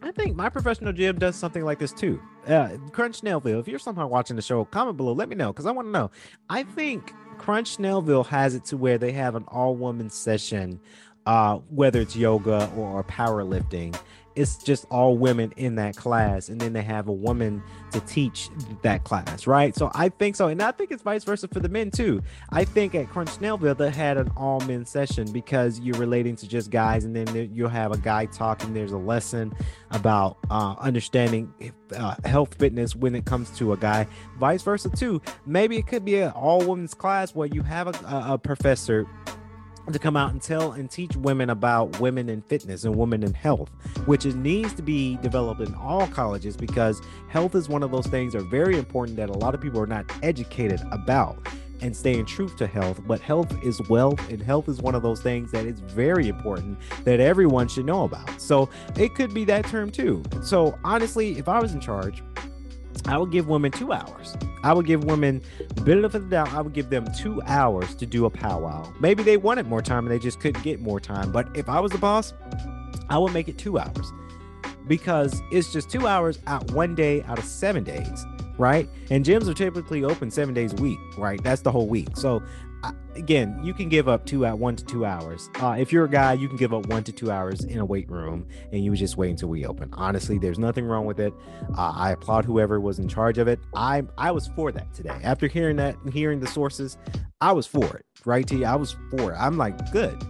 I 0.00 0.10
think 0.10 0.36
my 0.36 0.48
professional 0.48 0.92
gym 0.92 1.18
does 1.18 1.36
something 1.36 1.64
like 1.64 1.78
this 1.78 1.92
too. 1.92 2.20
Uh, 2.46 2.70
Crunch 2.92 3.20
Snellville, 3.20 3.60
if 3.60 3.68
you're 3.68 3.78
somehow 3.78 4.06
watching 4.06 4.36
the 4.36 4.42
show, 4.42 4.64
comment 4.64 4.96
below. 4.96 5.12
Let 5.12 5.28
me 5.28 5.36
know 5.36 5.52
because 5.52 5.66
I 5.66 5.70
want 5.70 5.86
to 5.86 5.92
know. 5.92 6.10
I 6.48 6.62
think 6.64 7.12
Crunch 7.38 7.78
Snellville 7.78 8.26
has 8.26 8.54
it 8.54 8.64
to 8.66 8.76
where 8.76 8.98
they 8.98 9.12
have 9.12 9.34
an 9.34 9.44
all 9.48 9.76
woman 9.76 10.10
session, 10.10 10.80
uh, 11.26 11.58
whether 11.68 12.00
it's 12.00 12.16
yoga 12.16 12.70
or 12.76 13.04
powerlifting, 13.04 13.96
it's 14.34 14.56
just 14.56 14.86
all 14.90 15.16
women 15.16 15.52
in 15.56 15.74
that 15.76 15.96
class 15.96 16.48
and 16.48 16.60
then 16.60 16.72
they 16.72 16.82
have 16.82 17.08
a 17.08 17.12
woman 17.12 17.62
to 17.90 18.00
teach 18.00 18.48
that 18.82 19.04
class 19.04 19.46
right? 19.46 19.74
So 19.76 19.90
i 19.94 20.08
think 20.08 20.36
so 20.36 20.48
and 20.48 20.62
i 20.62 20.70
think 20.70 20.90
it's 20.90 21.02
vice 21.02 21.24
versa 21.24 21.48
for 21.48 21.60
the 21.60 21.68
men 21.68 21.90
too. 21.90 22.22
I 22.50 22.64
think 22.64 22.94
at 22.94 23.08
crunch 23.08 23.30
snellville 23.30 23.76
they 23.76 23.90
had 23.90 24.16
an 24.16 24.30
all 24.36 24.60
men 24.60 24.84
session 24.86 25.30
because 25.32 25.80
you're 25.80 25.98
relating 25.98 26.36
to 26.36 26.48
just 26.48 26.70
guys 26.70 27.04
and 27.04 27.14
then 27.14 27.50
you'll 27.54 27.68
have 27.68 27.92
a 27.92 27.98
guy 27.98 28.26
talking 28.26 28.72
there's 28.74 28.92
a 28.92 28.98
lesson 28.98 29.52
about 29.90 30.38
uh, 30.50 30.74
understanding 30.78 31.52
uh, 31.96 32.14
health 32.24 32.54
fitness 32.58 32.96
when 32.96 33.14
it 33.14 33.24
comes 33.26 33.50
to 33.50 33.72
a 33.72 33.76
guy. 33.76 34.06
Vice 34.38 34.62
versa 34.62 34.88
too. 34.88 35.20
Maybe 35.46 35.76
it 35.76 35.86
could 35.86 36.04
be 36.04 36.20
an 36.20 36.30
all 36.30 36.64
women's 36.64 36.94
class 36.94 37.34
where 37.34 37.48
you 37.48 37.62
have 37.62 37.88
a, 37.88 38.32
a 38.32 38.38
professor 38.38 39.06
to 39.90 39.98
come 39.98 40.16
out 40.16 40.30
and 40.30 40.40
tell 40.40 40.72
and 40.72 40.90
teach 40.90 41.16
women 41.16 41.50
about 41.50 41.98
women 42.00 42.28
in 42.28 42.42
fitness 42.42 42.84
and 42.84 42.94
women 42.94 43.22
in 43.22 43.34
health, 43.34 43.70
which 44.06 44.24
is, 44.24 44.34
needs 44.34 44.72
to 44.74 44.82
be 44.82 45.16
developed 45.18 45.60
in 45.60 45.74
all 45.74 46.06
colleges 46.08 46.56
because 46.56 47.00
health 47.28 47.54
is 47.54 47.68
one 47.68 47.82
of 47.82 47.90
those 47.90 48.06
things 48.06 48.32
that 48.32 48.40
are 48.40 48.44
very 48.44 48.78
important 48.78 49.16
that 49.16 49.28
a 49.28 49.32
lot 49.32 49.54
of 49.54 49.60
people 49.60 49.80
are 49.80 49.86
not 49.86 50.04
educated 50.22 50.80
about 50.92 51.38
and 51.82 51.96
staying 51.96 52.24
true 52.24 52.48
to 52.48 52.66
health. 52.66 53.00
But 53.06 53.20
health 53.20 53.52
is 53.62 53.80
wealth, 53.88 54.30
and 54.30 54.40
health 54.40 54.68
is 54.68 54.80
one 54.80 54.94
of 54.94 55.02
those 55.02 55.20
things 55.20 55.50
that 55.50 55.66
is 55.66 55.80
very 55.80 56.28
important 56.28 56.78
that 57.04 57.20
everyone 57.20 57.68
should 57.68 57.86
know 57.86 58.04
about. 58.04 58.40
So 58.40 58.70
it 58.96 59.14
could 59.14 59.34
be 59.34 59.44
that 59.46 59.66
term 59.66 59.90
too. 59.90 60.22
So 60.42 60.78
honestly, 60.84 61.38
if 61.38 61.48
I 61.48 61.60
was 61.60 61.74
in 61.74 61.80
charge, 61.80 62.22
I 63.06 63.18
would 63.18 63.30
give 63.30 63.48
women 63.48 63.72
two 63.72 63.92
hours. 63.92 64.36
I 64.62 64.72
would 64.72 64.86
give 64.86 65.04
women 65.04 65.42
benefit 65.82 66.14
of 66.14 66.30
the 66.30 66.36
doubt. 66.36 66.52
I 66.52 66.60
would 66.60 66.72
give 66.72 66.90
them 66.90 67.06
two 67.18 67.42
hours 67.46 67.94
to 67.96 68.06
do 68.06 68.26
a 68.26 68.30
powwow. 68.30 68.92
Maybe 69.00 69.22
they 69.22 69.36
wanted 69.36 69.66
more 69.66 69.82
time 69.82 70.06
and 70.06 70.10
they 70.10 70.18
just 70.18 70.40
couldn't 70.40 70.62
get 70.62 70.80
more 70.80 71.00
time. 71.00 71.32
But 71.32 71.48
if 71.56 71.68
I 71.68 71.80
was 71.80 71.92
the 71.92 71.98
boss, 71.98 72.32
I 73.08 73.18
would 73.18 73.32
make 73.32 73.48
it 73.48 73.58
two 73.58 73.78
hours 73.78 74.12
because 74.86 75.40
it's 75.50 75.72
just 75.72 75.90
two 75.90 76.06
hours 76.06 76.38
out 76.46 76.70
one 76.72 76.94
day 76.94 77.22
out 77.22 77.38
of 77.38 77.44
seven 77.44 77.84
days, 77.84 78.24
right? 78.58 78.88
And 79.10 79.24
gyms 79.24 79.48
are 79.48 79.54
typically 79.54 80.04
open 80.04 80.30
seven 80.30 80.54
days 80.54 80.72
a 80.72 80.76
week, 80.76 80.98
right? 81.16 81.42
That's 81.42 81.62
the 81.62 81.72
whole 81.72 81.88
week. 81.88 82.16
So 82.16 82.42
again, 83.14 83.60
you 83.62 83.74
can 83.74 83.88
give 83.88 84.08
up 84.08 84.26
two 84.26 84.44
at 84.46 84.58
one 84.58 84.76
to 84.76 84.84
two 84.84 85.04
hours. 85.04 85.50
Uh, 85.60 85.76
if 85.78 85.92
you're 85.92 86.04
a 86.04 86.10
guy, 86.10 86.32
you 86.32 86.48
can 86.48 86.56
give 86.56 86.72
up 86.72 86.86
one 86.86 87.04
to 87.04 87.12
two 87.12 87.30
hours 87.30 87.64
in 87.64 87.78
a 87.78 87.84
weight 87.84 88.08
room, 88.10 88.46
and 88.72 88.84
you 88.84 88.94
just 88.96 89.16
wait 89.16 89.30
until 89.30 89.48
we 89.48 89.66
open. 89.66 89.88
Honestly, 89.92 90.38
there's 90.38 90.58
nothing 90.58 90.84
wrong 90.84 91.04
with 91.04 91.20
it. 91.20 91.32
Uh, 91.76 91.92
I 91.94 92.12
applaud 92.12 92.44
whoever 92.44 92.80
was 92.80 92.98
in 92.98 93.08
charge 93.08 93.38
of 93.38 93.48
it. 93.48 93.60
I 93.74 94.02
I 94.18 94.30
was 94.30 94.48
for 94.48 94.72
that 94.72 94.92
today. 94.94 95.18
After 95.22 95.46
hearing 95.46 95.76
that, 95.76 95.96
and 96.02 96.12
hearing 96.12 96.40
the 96.40 96.46
sources, 96.46 96.96
I 97.40 97.52
was 97.52 97.66
for 97.66 97.84
it. 97.96 98.04
Right, 98.24 98.46
T. 98.46 98.64
I 98.64 98.76
was 98.76 98.96
for 99.10 99.32
it. 99.32 99.36
I'm 99.38 99.58
like, 99.58 99.90
good. 99.92 100.22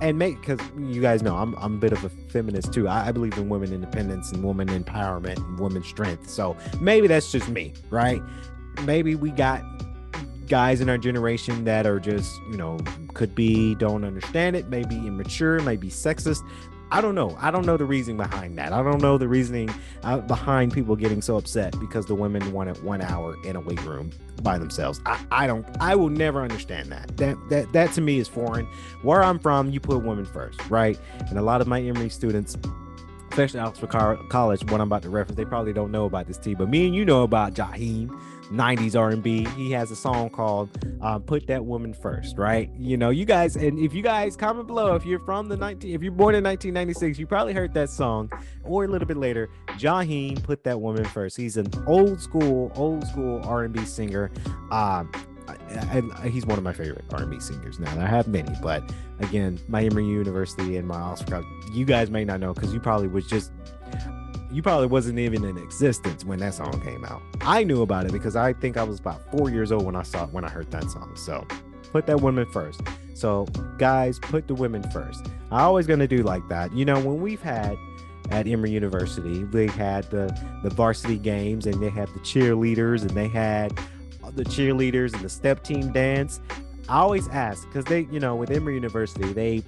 And 0.00 0.18
make 0.18 0.40
because 0.40 0.60
you 0.78 1.02
guys 1.02 1.22
know 1.22 1.36
I'm 1.36 1.54
I'm 1.56 1.74
a 1.74 1.78
bit 1.78 1.92
of 1.92 2.04
a 2.04 2.08
feminist 2.08 2.72
too. 2.72 2.88
I, 2.88 3.08
I 3.08 3.12
believe 3.12 3.36
in 3.36 3.48
women 3.48 3.72
independence 3.72 4.32
and 4.32 4.42
woman 4.42 4.68
empowerment 4.68 5.36
and 5.36 5.58
woman 5.58 5.82
strength. 5.82 6.30
So 6.30 6.56
maybe 6.80 7.06
that's 7.06 7.30
just 7.30 7.48
me, 7.48 7.74
right? 7.90 8.22
Maybe 8.84 9.14
we 9.14 9.30
got 9.30 9.62
guys 10.50 10.80
in 10.80 10.90
our 10.90 10.98
generation 10.98 11.64
that 11.64 11.86
are 11.86 11.98
just, 11.98 12.38
you 12.50 12.56
know, 12.56 12.76
could 13.14 13.34
be 13.34 13.74
don't 13.76 14.04
understand 14.04 14.56
it, 14.56 14.68
maybe 14.68 14.96
immature, 14.96 15.60
maybe 15.60 15.88
sexist. 15.88 16.46
I 16.92 17.00
don't 17.00 17.14
know. 17.14 17.36
I 17.40 17.52
don't 17.52 17.64
know 17.64 17.76
the 17.76 17.84
reason 17.84 18.16
behind 18.16 18.58
that. 18.58 18.72
I 18.72 18.82
don't 18.82 19.00
know 19.00 19.16
the 19.16 19.28
reasoning 19.28 19.72
uh, 20.02 20.18
behind 20.18 20.72
people 20.72 20.96
getting 20.96 21.22
so 21.22 21.36
upset 21.36 21.78
because 21.78 22.06
the 22.06 22.16
women 22.16 22.50
wanted 22.50 22.82
one 22.82 23.00
hour 23.00 23.36
in 23.44 23.54
a 23.54 23.60
weight 23.60 23.82
room 23.84 24.10
by 24.42 24.58
themselves. 24.58 25.00
I, 25.06 25.24
I 25.30 25.46
don't. 25.46 25.64
I 25.80 25.94
will 25.94 26.08
never 26.08 26.42
understand 26.42 26.90
that. 26.90 27.16
That 27.16 27.36
that 27.48 27.72
that 27.72 27.92
to 27.92 28.00
me 28.00 28.18
is 28.18 28.26
foreign. 28.26 28.66
Where 29.02 29.22
I'm 29.22 29.38
from, 29.38 29.70
you 29.70 29.78
put 29.78 30.02
women 30.02 30.24
first, 30.24 30.60
right? 30.68 30.98
And 31.28 31.38
a 31.38 31.42
lot 31.42 31.60
of 31.60 31.68
my 31.68 31.80
Emory 31.80 32.10
students 32.10 32.56
especially 33.30 33.60
Oxford 33.60 33.90
College, 34.28 34.64
what 34.72 34.80
I'm 34.80 34.88
about 34.88 35.02
to 35.02 35.08
reference, 35.08 35.36
they 35.36 35.44
probably 35.44 35.72
don't 35.72 35.92
know 35.92 36.04
about 36.04 36.26
this 36.26 36.36
team, 36.36 36.56
but 36.58 36.68
me 36.68 36.86
and 36.86 36.96
you 36.96 37.04
know 37.04 37.22
about 37.22 37.54
Jaheim, 37.54 38.10
90s 38.50 38.98
R&B. 38.98 39.46
He 39.56 39.70
has 39.72 39.90
a 39.90 39.96
song 39.96 40.30
called 40.30 40.70
uh, 41.00 41.18
"Put 41.18 41.46
That 41.46 41.64
Woman 41.64 41.94
First, 41.94 42.36
right? 42.38 42.70
You 42.76 42.96
know, 42.96 43.10
you 43.10 43.24
guys, 43.24 43.56
and 43.56 43.78
if 43.78 43.94
you 43.94 44.02
guys 44.02 44.36
comment 44.36 44.66
below, 44.66 44.94
if 44.94 45.06
you're 45.06 45.20
from 45.20 45.48
the 45.48 45.56
19, 45.56 45.94
if 45.94 46.02
you're 46.02 46.12
born 46.12 46.34
in 46.34 46.44
1996, 46.44 47.18
you 47.18 47.26
probably 47.26 47.52
heard 47.52 47.72
that 47.74 47.90
song, 47.90 48.30
or 48.64 48.84
a 48.84 48.88
little 48.88 49.06
bit 49.06 49.16
later. 49.16 49.48
Jaheim 49.78 50.42
put 50.42 50.64
that 50.64 50.80
woman 50.80 51.04
first. 51.04 51.36
He's 51.36 51.56
an 51.56 51.68
old 51.86 52.20
school, 52.20 52.72
old 52.74 53.06
school 53.06 53.40
R&B 53.44 53.84
singer. 53.84 54.30
Um, 54.70 55.10
he's 56.24 56.46
one 56.46 56.58
of 56.58 56.64
my 56.64 56.72
favorite 56.72 57.04
R&B 57.12 57.40
singers 57.40 57.78
now. 57.78 57.90
I 58.00 58.06
have 58.06 58.28
many, 58.28 58.52
but 58.62 58.82
again, 59.20 59.58
my 59.68 59.80
Miami 59.80 60.08
University 60.08 60.76
and 60.76 60.86
my 60.86 61.00
Oxford, 61.00 61.44
you 61.72 61.84
guys 61.84 62.10
may 62.10 62.24
not 62.24 62.40
know 62.40 62.52
because 62.52 62.72
you 62.72 62.80
probably 62.80 63.08
was 63.08 63.26
just 63.26 63.52
you 64.52 64.62
probably 64.62 64.86
wasn't 64.86 65.18
even 65.18 65.44
in 65.44 65.56
existence 65.58 66.24
when 66.24 66.38
that 66.40 66.54
song 66.54 66.80
came 66.80 67.04
out. 67.04 67.22
I 67.40 67.62
knew 67.62 67.82
about 67.82 68.06
it 68.06 68.12
because 68.12 68.36
I 68.36 68.52
think 68.52 68.76
I 68.76 68.82
was 68.82 68.98
about 68.98 69.30
four 69.30 69.50
years 69.50 69.70
old 69.70 69.84
when 69.84 69.96
I 69.96 70.02
saw 70.02 70.26
when 70.26 70.44
I 70.44 70.48
heard 70.48 70.70
that 70.72 70.90
song. 70.90 71.14
So 71.16 71.46
put 71.92 72.06
that 72.06 72.20
woman 72.20 72.46
first. 72.46 72.80
So 73.14 73.44
guys, 73.78 74.18
put 74.18 74.48
the 74.48 74.54
women 74.54 74.82
first. 74.90 75.26
I 75.50 75.62
always 75.62 75.86
gonna 75.86 76.08
do 76.08 76.22
like 76.22 76.46
that. 76.48 76.72
You 76.72 76.84
know, 76.84 76.98
when 77.00 77.20
we've 77.20 77.42
had 77.42 77.76
at 78.30 78.46
Emory 78.46 78.70
University, 78.70 79.44
they 79.44 79.66
had 79.68 80.04
the 80.10 80.36
the 80.62 80.70
varsity 80.70 81.18
games 81.18 81.66
and 81.66 81.80
they 81.82 81.90
had 81.90 82.08
the 82.08 82.20
cheerleaders 82.20 83.02
and 83.02 83.10
they 83.10 83.28
had 83.28 83.78
the 84.34 84.44
cheerleaders 84.44 85.12
and 85.12 85.22
the 85.22 85.28
step 85.28 85.62
team 85.62 85.92
dance. 85.92 86.40
I 86.88 86.98
always 86.98 87.28
ask 87.28 87.66
because 87.68 87.84
they, 87.84 88.08
you 88.10 88.18
know, 88.18 88.34
with 88.34 88.50
Emory 88.50 88.74
University, 88.74 89.32
they 89.32 89.62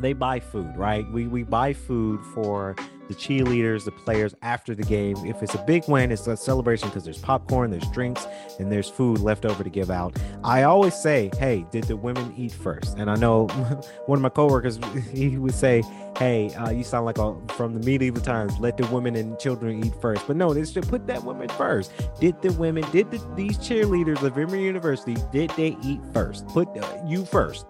they 0.00 0.12
buy 0.12 0.40
food, 0.40 0.76
right? 0.76 1.10
We 1.10 1.26
we 1.28 1.42
buy 1.44 1.72
food 1.72 2.20
for 2.34 2.76
the 3.08 3.14
cheerleaders, 3.14 3.84
the 3.84 3.92
players 3.92 4.34
after 4.42 4.74
the 4.74 4.82
game. 4.82 5.16
If 5.24 5.42
it's 5.42 5.54
a 5.54 5.62
big 5.62 5.88
win, 5.88 6.10
it's 6.10 6.26
a 6.26 6.36
celebration 6.36 6.88
because 6.88 7.04
there's 7.04 7.18
popcorn, 7.18 7.70
there's 7.70 7.88
drinks, 7.90 8.26
and 8.58 8.70
there's 8.70 8.88
food 8.88 9.18
left 9.20 9.44
over 9.44 9.62
to 9.62 9.70
give 9.70 9.90
out. 9.90 10.16
I 10.44 10.64
always 10.64 10.94
say, 10.94 11.30
hey, 11.38 11.66
did 11.70 11.84
the 11.84 11.96
women 11.96 12.32
eat 12.36 12.52
first? 12.52 12.98
And 12.98 13.10
I 13.10 13.16
know 13.16 13.46
one 14.06 14.18
of 14.18 14.22
my 14.22 14.28
coworkers, 14.28 14.78
he 15.12 15.38
would 15.38 15.54
say, 15.54 15.82
hey, 16.18 16.52
uh, 16.54 16.70
you 16.70 16.84
sound 16.84 17.06
like 17.06 17.18
a, 17.18 17.36
from 17.48 17.74
the 17.74 17.80
medieval 17.80 18.22
times, 18.22 18.58
let 18.58 18.76
the 18.76 18.86
women 18.86 19.16
and 19.16 19.38
children 19.38 19.84
eat 19.84 19.94
first. 20.00 20.26
But 20.26 20.36
no, 20.36 20.54
they 20.54 20.64
should 20.64 20.88
put 20.88 21.06
that 21.06 21.22
women 21.24 21.48
first. 21.50 21.92
Did 22.20 22.40
the 22.42 22.52
women, 22.54 22.84
did 22.90 23.10
the, 23.10 23.18
these 23.34 23.58
cheerleaders 23.58 24.22
of 24.22 24.36
Emory 24.36 24.64
University, 24.64 25.16
did 25.32 25.50
they 25.50 25.76
eat 25.82 26.00
first? 26.12 26.46
Put 26.48 26.68
uh, 26.76 26.98
you 27.06 27.24
first. 27.24 27.66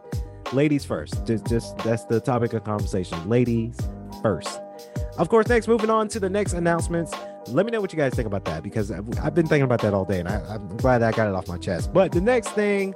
Ladies 0.52 0.84
first. 0.84 1.26
Just, 1.26 1.46
just 1.46 1.76
that's 1.78 2.04
the 2.04 2.20
topic 2.20 2.52
of 2.52 2.64
conversation. 2.64 3.28
Ladies 3.28 3.76
first. 4.22 4.60
Of 5.18 5.30
course, 5.30 5.48
next, 5.48 5.66
moving 5.66 5.88
on 5.88 6.08
to 6.08 6.20
the 6.20 6.28
next 6.28 6.52
announcements. 6.52 7.12
Let 7.48 7.64
me 7.64 7.72
know 7.72 7.80
what 7.80 7.92
you 7.92 7.96
guys 7.96 8.12
think 8.12 8.26
about 8.26 8.44
that 8.44 8.62
because 8.62 8.90
I've 8.90 9.34
been 9.34 9.46
thinking 9.46 9.62
about 9.62 9.80
that 9.80 9.94
all 9.94 10.04
day 10.04 10.20
and 10.20 10.28
I, 10.28 10.56
am 10.56 10.76
glad 10.76 11.02
I 11.02 11.12
got 11.12 11.28
it 11.28 11.34
off 11.34 11.48
my 11.48 11.56
chest. 11.56 11.92
But 11.92 12.12
the 12.12 12.20
next 12.20 12.50
thing, 12.50 12.94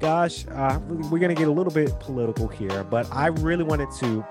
gosh, 0.00 0.44
uh, 0.48 0.78
we're 0.88 1.18
going 1.18 1.34
to 1.34 1.38
get 1.38 1.48
a 1.48 1.52
little 1.52 1.72
bit 1.72 1.98
political 1.98 2.46
here, 2.46 2.84
but 2.84 3.10
I 3.10 3.28
really 3.28 3.64
wanted 3.64 3.90
to 4.00 4.24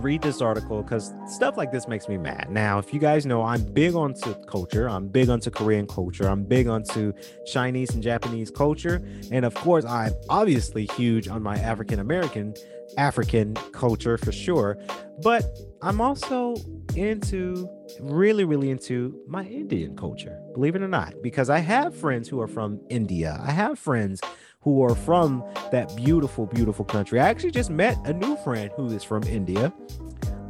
read 0.00 0.22
this 0.22 0.40
article 0.40 0.82
because 0.82 1.12
stuff 1.28 1.56
like 1.56 1.70
this 1.70 1.86
makes 1.86 2.08
me 2.08 2.18
mad. 2.18 2.48
Now, 2.50 2.78
if 2.78 2.92
you 2.92 3.00
guys 3.00 3.24
know, 3.24 3.42
I'm 3.42 3.62
big 3.72 3.94
onto 3.94 4.34
culture. 4.46 4.88
I'm 4.88 5.08
big 5.08 5.28
onto 5.28 5.50
Korean 5.50 5.86
culture. 5.86 6.28
I'm 6.28 6.44
big 6.44 6.66
onto 6.66 7.12
Chinese 7.46 7.90
and 7.94 8.02
Japanese 8.02 8.50
culture. 8.50 9.02
And 9.30 9.44
of 9.44 9.54
course, 9.54 9.84
I'm 9.84 10.12
obviously 10.28 10.86
huge 10.96 11.28
on 11.28 11.42
my 11.42 11.56
African 11.56 12.00
American 12.00 12.54
African 12.98 13.54
culture 13.72 14.18
for 14.18 14.32
sure. 14.32 14.78
But 15.22 15.44
I'm 15.86 16.00
also 16.00 16.56
into 16.96 17.68
really, 18.00 18.42
really 18.42 18.70
into 18.70 19.22
my 19.28 19.44
Indian 19.44 19.96
culture, 19.96 20.36
believe 20.52 20.74
it 20.74 20.82
or 20.82 20.88
not, 20.88 21.14
because 21.22 21.48
I 21.48 21.60
have 21.60 21.94
friends 21.94 22.28
who 22.28 22.40
are 22.40 22.48
from 22.48 22.80
India. 22.90 23.40
I 23.40 23.52
have 23.52 23.78
friends 23.78 24.20
who 24.62 24.82
are 24.82 24.96
from 24.96 25.44
that 25.70 25.94
beautiful, 25.94 26.46
beautiful 26.46 26.84
country. 26.84 27.20
I 27.20 27.28
actually 27.28 27.52
just 27.52 27.70
met 27.70 27.96
a 28.04 28.12
new 28.12 28.36
friend 28.38 28.72
who 28.74 28.86
is 28.86 29.04
from 29.04 29.22
India. 29.22 29.72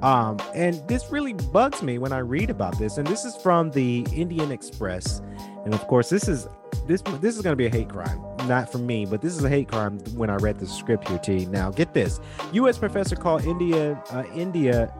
Um, 0.00 0.38
and 0.54 0.82
this 0.88 1.10
really 1.10 1.34
bugs 1.34 1.82
me 1.82 1.98
when 1.98 2.14
I 2.14 2.20
read 2.20 2.48
about 2.48 2.78
this. 2.78 2.96
And 2.96 3.06
this 3.06 3.26
is 3.26 3.36
from 3.36 3.70
the 3.72 4.06
Indian 4.14 4.50
Express. 4.50 5.20
And 5.66 5.74
of 5.74 5.86
course, 5.86 6.08
this 6.08 6.28
is 6.28 6.48
this 6.86 7.02
this 7.20 7.36
is 7.36 7.42
going 7.42 7.52
to 7.52 7.56
be 7.56 7.66
a 7.66 7.70
hate 7.70 7.88
crime 7.88 8.20
not 8.46 8.70
for 8.70 8.78
me 8.78 9.06
but 9.06 9.20
this 9.20 9.36
is 9.36 9.42
a 9.42 9.48
hate 9.48 9.68
crime 9.68 9.98
when 10.14 10.30
i 10.30 10.34
read 10.36 10.58
the 10.58 10.66
script 10.66 11.08
here 11.08 11.18
t 11.18 11.46
now 11.46 11.70
get 11.70 11.92
this 11.94 12.20
u.s 12.52 12.78
professor 12.78 13.16
called 13.16 13.44
india 13.44 14.00
uh, 14.10 14.24
india 14.34 14.92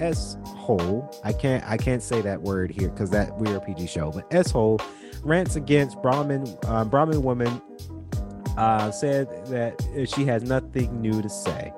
s 0.00 0.36
hole 0.44 1.08
i 1.24 1.32
can't 1.32 1.64
i 1.64 1.76
can't 1.76 2.02
say 2.02 2.20
that 2.20 2.40
word 2.40 2.70
here 2.70 2.88
because 2.90 3.10
that 3.10 3.36
we're 3.38 3.56
a 3.56 3.60
pg 3.60 3.86
show 3.86 4.10
but 4.10 4.26
s 4.32 4.50
hole 4.50 4.80
rants 5.22 5.56
against 5.56 6.00
brahmin 6.02 6.46
uh, 6.66 6.84
brahmin 6.84 7.22
woman 7.22 7.60
uh, 8.56 8.90
said 8.90 9.28
that 9.46 9.80
she 10.08 10.24
has 10.24 10.42
nothing 10.42 11.00
new 11.00 11.20
to 11.20 11.28
say 11.28 11.72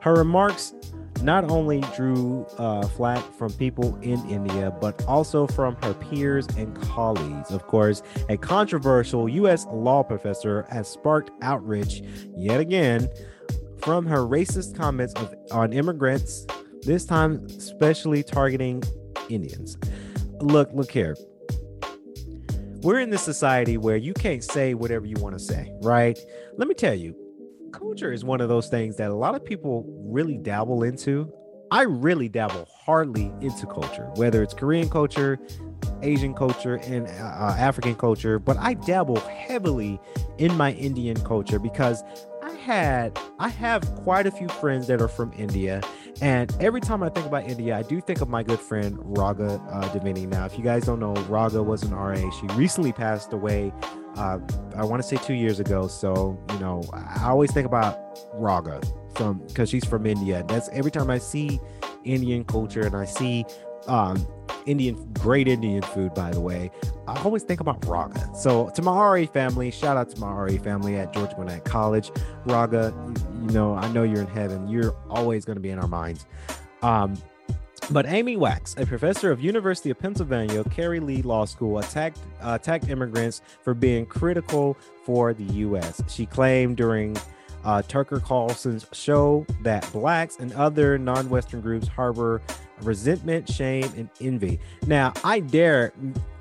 her 0.00 0.14
remarks 0.14 0.74
not 1.22 1.50
only 1.50 1.82
drew 1.94 2.44
uh, 2.58 2.86
flack 2.88 3.22
from 3.34 3.52
people 3.54 3.96
in 4.02 4.24
India, 4.28 4.70
but 4.80 5.04
also 5.06 5.46
from 5.46 5.76
her 5.82 5.94
peers 5.94 6.46
and 6.56 6.74
colleagues. 6.82 7.50
Of 7.50 7.66
course, 7.66 8.02
a 8.28 8.36
controversial 8.36 9.28
U.S. 9.28 9.66
law 9.70 10.02
professor 10.02 10.66
has 10.70 10.88
sparked 10.88 11.30
outrage 11.42 12.02
yet 12.36 12.60
again 12.60 13.08
from 13.78 14.06
her 14.06 14.18
racist 14.18 14.76
comments 14.76 15.14
of, 15.14 15.34
on 15.50 15.72
immigrants, 15.72 16.46
this 16.86 17.04
time 17.04 17.44
especially 17.46 18.22
targeting 18.22 18.82
Indians. 19.28 19.76
Look, 20.40 20.70
look 20.72 20.90
here. 20.90 21.16
We're 22.82 23.00
in 23.00 23.10
this 23.10 23.22
society 23.22 23.78
where 23.78 23.96
you 23.96 24.14
can't 24.14 24.44
say 24.44 24.74
whatever 24.74 25.06
you 25.06 25.16
want 25.18 25.36
to 25.36 25.40
say, 25.40 25.72
right? 25.82 26.18
Let 26.56 26.68
me 26.68 26.74
tell 26.74 26.94
you, 26.94 27.16
culture 27.72 28.12
is 28.12 28.24
one 28.24 28.40
of 28.40 28.48
those 28.48 28.68
things 28.68 28.96
that 28.96 29.10
a 29.10 29.14
lot 29.14 29.34
of 29.34 29.44
people 29.44 29.84
really 30.06 30.38
dabble 30.38 30.84
into. 30.84 31.32
I 31.70 31.82
really 31.82 32.28
dabble 32.28 32.68
hardly 32.70 33.32
into 33.40 33.66
culture, 33.66 34.08
whether 34.14 34.42
it's 34.42 34.54
Korean 34.54 34.88
culture, 34.88 35.38
Asian 36.02 36.32
culture, 36.32 36.76
and 36.76 37.08
uh, 37.08 37.10
uh, 37.10 37.56
African 37.58 37.96
culture, 37.96 38.38
but 38.38 38.56
I 38.58 38.74
dabble 38.74 39.18
heavily 39.20 39.98
in 40.38 40.54
my 40.56 40.72
Indian 40.72 41.20
culture 41.22 41.58
because 41.58 42.04
had 42.66 43.18
I 43.38 43.48
have 43.48 43.82
quite 43.96 44.26
a 44.26 44.30
few 44.30 44.48
friends 44.48 44.88
that 44.88 45.00
are 45.00 45.08
from 45.08 45.32
India, 45.36 45.80
and 46.20 46.54
every 46.60 46.80
time 46.80 47.02
I 47.02 47.08
think 47.08 47.26
about 47.26 47.44
India, 47.44 47.76
I 47.76 47.82
do 47.82 48.00
think 48.00 48.20
of 48.20 48.28
my 48.28 48.42
good 48.42 48.60
friend 48.60 48.98
Raga 49.00 49.60
uh. 49.70 49.98
Now, 50.04 50.46
if 50.46 50.58
you 50.58 50.64
guys 50.64 50.84
don't 50.84 51.00
know, 51.00 51.14
Raga 51.28 51.62
was 51.62 51.82
an 51.84 51.94
RA. 51.94 52.30
She 52.30 52.46
recently 52.54 52.92
passed 52.92 53.32
away 53.32 53.72
uh, 54.16 54.38
I 54.76 54.84
want 54.84 55.02
to 55.02 55.08
say 55.08 55.16
two 55.16 55.34
years 55.34 55.60
ago. 55.60 55.86
So, 55.86 56.38
you 56.52 56.58
know, 56.58 56.82
I 56.92 57.28
always 57.28 57.52
think 57.52 57.66
about 57.66 57.98
Raga 58.34 58.80
from 59.14 59.38
because 59.46 59.68
she's 59.68 59.84
from 59.84 60.06
India. 60.06 60.44
That's 60.48 60.68
every 60.70 60.90
time 60.90 61.10
I 61.10 61.18
see 61.18 61.60
Indian 62.04 62.44
culture 62.44 62.80
and 62.80 62.96
I 62.96 63.04
see 63.04 63.44
um, 63.86 64.26
Indian, 64.64 65.12
great 65.14 65.48
Indian 65.48 65.82
food, 65.82 66.14
by 66.14 66.30
the 66.30 66.40
way. 66.40 66.70
I 67.08 67.20
always 67.22 67.42
think 67.42 67.60
about 67.60 67.84
Raga. 67.86 68.34
So 68.34 68.70
to 68.70 68.82
my 68.82 69.26
family, 69.26 69.70
shout 69.70 69.96
out 69.96 70.10
to 70.10 70.20
my 70.20 70.30
RA 70.30 70.56
family 70.58 70.96
at 70.96 71.12
George 71.12 71.34
Gwinnett 71.34 71.64
College. 71.64 72.10
Raga, 72.44 72.92
you, 73.06 73.46
you 73.46 73.52
know, 73.52 73.74
I 73.74 73.90
know 73.92 74.02
you're 74.02 74.22
in 74.22 74.26
heaven. 74.26 74.68
You're 74.68 74.94
always 75.08 75.44
going 75.44 75.56
to 75.56 75.60
be 75.60 75.70
in 75.70 75.78
our 75.78 75.88
minds. 75.88 76.26
Um, 76.82 77.16
but 77.90 78.06
Amy 78.06 78.36
Wax, 78.36 78.74
a 78.78 78.86
professor 78.86 79.30
of 79.30 79.40
University 79.40 79.90
of 79.90 79.98
Pennsylvania, 79.98 80.64
Carey 80.64 80.98
Lee 80.98 81.22
Law 81.22 81.44
School, 81.44 81.78
attacked 81.78 82.18
uh, 82.40 82.58
attacked 82.60 82.88
immigrants 82.88 83.42
for 83.62 83.74
being 83.74 84.06
critical 84.06 84.76
for 85.04 85.32
the 85.32 85.44
U.S. 85.44 86.02
She 86.08 86.26
claimed 86.26 86.76
during 86.76 87.16
uh, 87.66 87.82
Tucker 87.82 88.20
Carlson's 88.20 88.86
show 88.92 89.44
that 89.62 89.90
blacks 89.92 90.36
and 90.38 90.52
other 90.52 90.96
non-Western 90.98 91.60
groups 91.60 91.88
harbor 91.88 92.40
resentment, 92.80 93.50
shame, 93.50 93.90
and 93.96 94.08
envy. 94.20 94.60
Now, 94.86 95.12
I 95.24 95.40
dare 95.40 95.92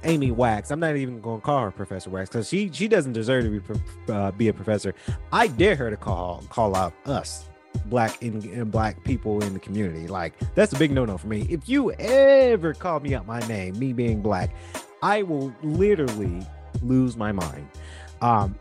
Amy 0.03 0.29
Wax. 0.29 0.69
I'm 0.69 0.79
not 0.79 0.95
even 0.95 1.19
going 1.21 1.41
to 1.41 1.45
call 1.45 1.63
her 1.63 1.71
Professor 1.71 2.11
Wax 2.11 2.29
because 2.29 2.47
she 2.47 2.69
she 2.71 2.87
doesn't 2.87 3.13
deserve 3.13 3.45
to 3.45 3.59
be 3.59 4.13
uh, 4.13 4.31
be 4.31 4.49
a 4.49 4.53
professor. 4.53 4.93
I 5.31 5.47
dare 5.47 5.75
her 5.75 5.89
to 5.89 5.97
call 5.97 6.43
call 6.49 6.75
out 6.75 6.93
us 7.05 7.49
black 7.87 8.21
and, 8.21 8.71
black 8.71 9.03
people 9.03 9.43
in 9.43 9.53
the 9.53 9.59
community. 9.59 10.07
Like 10.07 10.33
that's 10.53 10.73
a 10.73 10.77
big 10.77 10.91
no-no 10.91 11.17
for 11.17 11.27
me. 11.27 11.47
If 11.49 11.67
you 11.67 11.91
ever 11.93 12.75
call 12.75 12.99
me 12.99 13.15
out 13.15 13.25
my 13.25 13.39
name, 13.47 13.79
me 13.79 13.93
being 13.93 14.21
black, 14.21 14.55
I 15.01 15.23
will 15.23 15.53
literally 15.63 16.45
lose 16.83 17.17
my 17.17 17.31
mind. 17.31 17.67
Um 18.21 18.59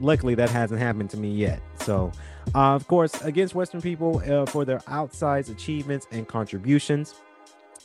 luckily 0.00 0.34
that 0.34 0.50
hasn't 0.50 0.80
happened 0.80 1.10
to 1.10 1.16
me 1.16 1.30
yet. 1.30 1.60
So 1.80 2.12
Uh, 2.54 2.74
of 2.74 2.86
course, 2.86 3.20
against 3.22 3.54
Western 3.54 3.80
people 3.80 4.22
uh, 4.30 4.44
for 4.46 4.64
their 4.64 4.80
outsized 4.80 5.50
achievements 5.50 6.06
and 6.12 6.28
contributions. 6.28 7.14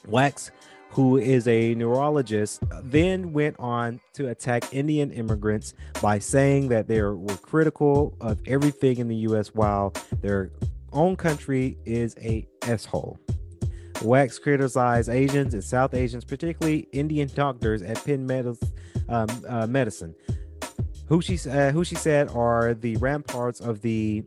Wax, 0.07 0.51
who 0.89 1.17
is 1.17 1.47
a 1.47 1.75
neurologist, 1.75 2.61
then 2.83 3.31
went 3.31 3.55
on 3.57 3.99
to 4.13 4.29
attack 4.29 4.73
Indian 4.73 5.11
immigrants 5.11 5.73
by 6.01 6.19
saying 6.19 6.67
that 6.69 6.87
they 6.87 7.01
were 7.01 7.17
critical 7.41 8.13
of 8.21 8.39
everything 8.47 8.97
in 8.97 9.07
the 9.07 9.15
U.S. 9.29 9.53
while 9.55 9.93
their 10.21 10.51
own 10.91 11.15
country 11.15 11.77
is 11.85 12.15
a 12.21 12.45
s-hole. 12.63 13.17
Wax 14.03 14.39
criticized 14.39 15.09
Asians 15.09 15.53
and 15.53 15.63
South 15.63 15.93
Asians, 15.93 16.25
particularly 16.25 16.87
Indian 16.91 17.29
doctors 17.33 17.81
at 17.81 18.03
Penn 18.03 18.27
Medis- 18.27 18.71
um, 19.09 19.27
uh, 19.47 19.67
Medicine, 19.67 20.15
who 21.09 21.21
she 21.21 21.37
uh, 21.49 21.71
who 21.71 21.83
she 21.83 21.95
said 21.95 22.29
are 22.29 22.73
the 22.73 22.95
ramparts 22.97 23.59
of 23.59 23.81
the 23.81 24.23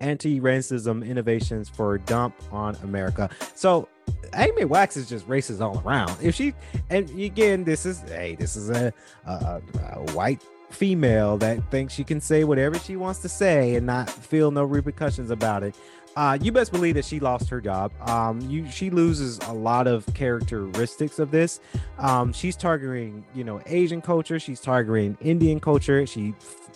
anti-racism 0.00 1.04
innovations 1.04 1.68
for 1.68 1.98
dump 1.98 2.34
on 2.52 2.76
America. 2.84 3.28
So 3.54 3.88
Amy 4.34 4.64
Wax 4.64 4.96
is 4.96 5.08
just 5.08 5.26
racist 5.26 5.60
all 5.60 5.82
around. 5.84 6.16
If 6.22 6.34
she 6.34 6.54
and 6.90 7.10
again, 7.18 7.64
this 7.64 7.84
is 7.84 8.00
hey, 8.02 8.36
this 8.38 8.54
is 8.54 8.70
a, 8.70 8.92
a, 9.26 9.60
a 9.92 10.12
white 10.12 10.42
female 10.70 11.38
that 11.38 11.68
thinks 11.70 11.94
she 11.94 12.04
can 12.04 12.20
say 12.20 12.44
whatever 12.44 12.78
she 12.78 12.94
wants 12.94 13.20
to 13.20 13.28
say 13.28 13.74
and 13.74 13.86
not 13.86 14.08
feel 14.08 14.50
no 14.50 14.64
repercussions 14.64 15.30
about 15.30 15.62
it. 15.62 15.74
Uh, 16.18 16.36
you 16.42 16.50
best 16.50 16.72
believe 16.72 16.96
that 16.96 17.04
she 17.04 17.20
lost 17.20 17.48
her 17.48 17.60
job. 17.60 17.92
Um, 18.08 18.40
you 18.40 18.68
she 18.68 18.90
loses 18.90 19.38
a 19.46 19.52
lot 19.52 19.86
of 19.86 20.04
characteristics 20.14 21.20
of 21.20 21.30
this. 21.30 21.60
Um, 21.96 22.32
she's 22.32 22.56
targeting, 22.56 23.24
you 23.36 23.44
know, 23.44 23.62
Asian 23.66 24.02
culture. 24.02 24.40
She's 24.40 24.60
targeting 24.60 25.16
Indian 25.20 25.60
culture. 25.60 26.04
She 26.08 26.34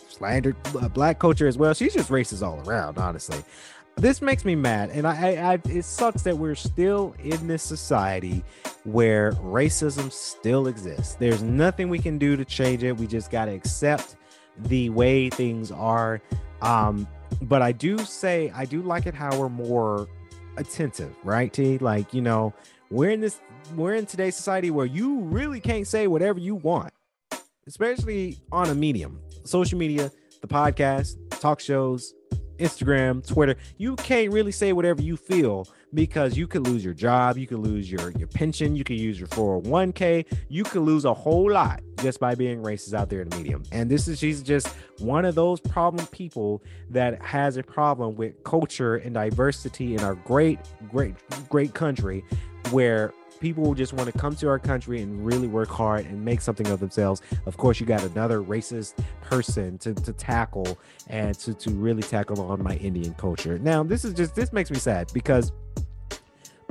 slandered 0.09 0.55
uh, 0.81 0.89
black 0.91 1.19
culture 1.19 1.49
as 1.49 1.59
well. 1.59 1.75
She's 1.75 1.93
just 1.93 2.09
racist 2.09 2.47
all 2.47 2.61
around, 2.69 2.99
honestly. 2.99 3.43
This 3.97 4.23
makes 4.23 4.45
me 4.45 4.55
mad, 4.55 4.91
and 4.91 5.09
I, 5.09 5.33
I, 5.33 5.55
I 5.55 5.61
it 5.69 5.85
sucks 5.85 6.23
that 6.23 6.39
we're 6.39 6.55
still 6.55 7.13
in 7.19 7.49
this 7.49 7.65
society 7.65 8.45
where 8.85 9.33
racism 9.33 10.13
still 10.13 10.69
exists. 10.69 11.17
There's 11.17 11.43
nothing 11.43 11.89
we 11.89 11.99
can 11.99 12.17
do 12.17 12.37
to 12.37 12.45
change 12.45 12.85
it. 12.85 12.97
We 12.97 13.09
just 13.09 13.33
gotta 13.33 13.51
accept 13.51 14.15
the 14.57 14.91
way 14.91 15.31
things 15.31 15.73
are. 15.73 16.23
Um, 16.61 17.09
but 17.41 17.63
I 17.63 17.73
do 17.73 17.99
say 17.99 18.51
I 18.55 18.65
do 18.65 18.83
like 18.83 19.07
it 19.07 19.15
how 19.15 19.39
we're 19.39 19.49
more 19.49 20.09
attentive, 20.57 21.15
right? 21.25 21.53
T 21.53 21.79
like 21.79 22.13
you 22.13 22.21
know 22.21 22.53
we're 22.91 23.11
in 23.11 23.21
this 23.21 23.41
we're 23.75 23.95
in 23.95 24.07
today's 24.07 24.37
society 24.37 24.71
where 24.71 24.87
you 24.87 25.21
really 25.21 25.61
can't 25.61 25.87
say 25.87 26.07
whatever 26.07 26.39
you 26.39 26.57
want, 26.57 26.93
especially 27.67 28.39
on 28.51 28.69
a 28.69 28.75
medium, 28.75 29.21
social 29.45 29.79
media, 29.79 30.11
the 30.41 30.49
podcast, 30.49 31.17
talk 31.41 31.61
shows, 31.61 32.15
Instagram, 32.59 33.27
Twitter. 33.27 33.57
You 33.79 33.97
can't 33.97 34.33
really 34.33 34.53
say 34.53 34.73
whatever 34.73 35.03
you 35.03 35.17
feel 35.17 35.67
because 35.95 36.37
you 36.37 36.47
could 36.47 36.67
lose 36.67 36.85
your 36.85 36.95
job, 36.95 37.37
you 37.37 37.47
could 37.47 37.59
lose 37.59 37.91
your 37.91 38.11
your 38.13 38.29
pension, 38.29 38.75
you 38.77 38.85
could 38.85 38.99
use 38.99 39.19
your 39.19 39.29
401k, 39.29 40.27
you 40.49 40.65
could 40.65 40.83
lose 40.83 41.05
a 41.05 41.15
whole 41.15 41.51
lot 41.51 41.81
just 42.01 42.19
by 42.21 42.35
being 42.35 42.63
racist 42.63 42.95
out 42.95 43.09
there 43.09 43.23
in 43.23 43.29
the 43.29 43.37
medium. 43.37 43.63
And 43.73 43.91
this 43.91 44.09
is 44.09 44.19
she's 44.19 44.43
just 44.43 44.69
one 44.99 45.25
of 45.25 45.35
those 45.35 45.61
problem 45.61 46.07
people 46.09 46.63
that 46.91 47.23
has 47.23 47.57
a 47.57 47.63
problem 47.63 48.17
with 48.17 48.43
culture 48.45 48.97
and 48.97 49.15
diversity 49.15 49.95
in 49.95 50.01
our 50.01 50.15
great, 50.15 50.59
great, 50.91 51.15
great 51.49 51.75
country 51.75 52.25
where 52.71 53.13
people 53.43 53.75
just 53.75 53.93
want 53.93 54.11
to 54.11 54.17
come 54.17 54.37
to 54.37 54.49
our 54.49 54.59
country 54.59 55.03
and 55.03 55.27
really 55.27 55.49
work 55.49 55.69
hard 55.69 56.07
and 56.07 56.25
make 56.25 56.41
something 56.41 56.69
of 56.69 56.79
themselves. 56.79 57.21
Of 57.45 57.57
course, 57.57 57.81
you 57.81 57.87
got 57.87 58.05
another 58.05 58.41
racist 58.41 58.95
person 59.21 59.79
to, 59.79 59.93
to 59.95 60.13
tackle 60.13 60.79
and 61.09 61.37
to, 61.41 61.53
to 61.53 61.71
really 61.71 62.05
tackle 62.05 62.41
on 62.41 62.63
my 62.63 62.77
Indian 62.77 63.15
culture. 63.15 63.59
Now, 63.59 63.83
this 63.83 64.05
is 64.05 64.15
just 64.15 64.37
this 64.37 64.53
makes 64.53 64.71
me 64.71 64.79
sad 64.79 65.11
because 65.13 65.51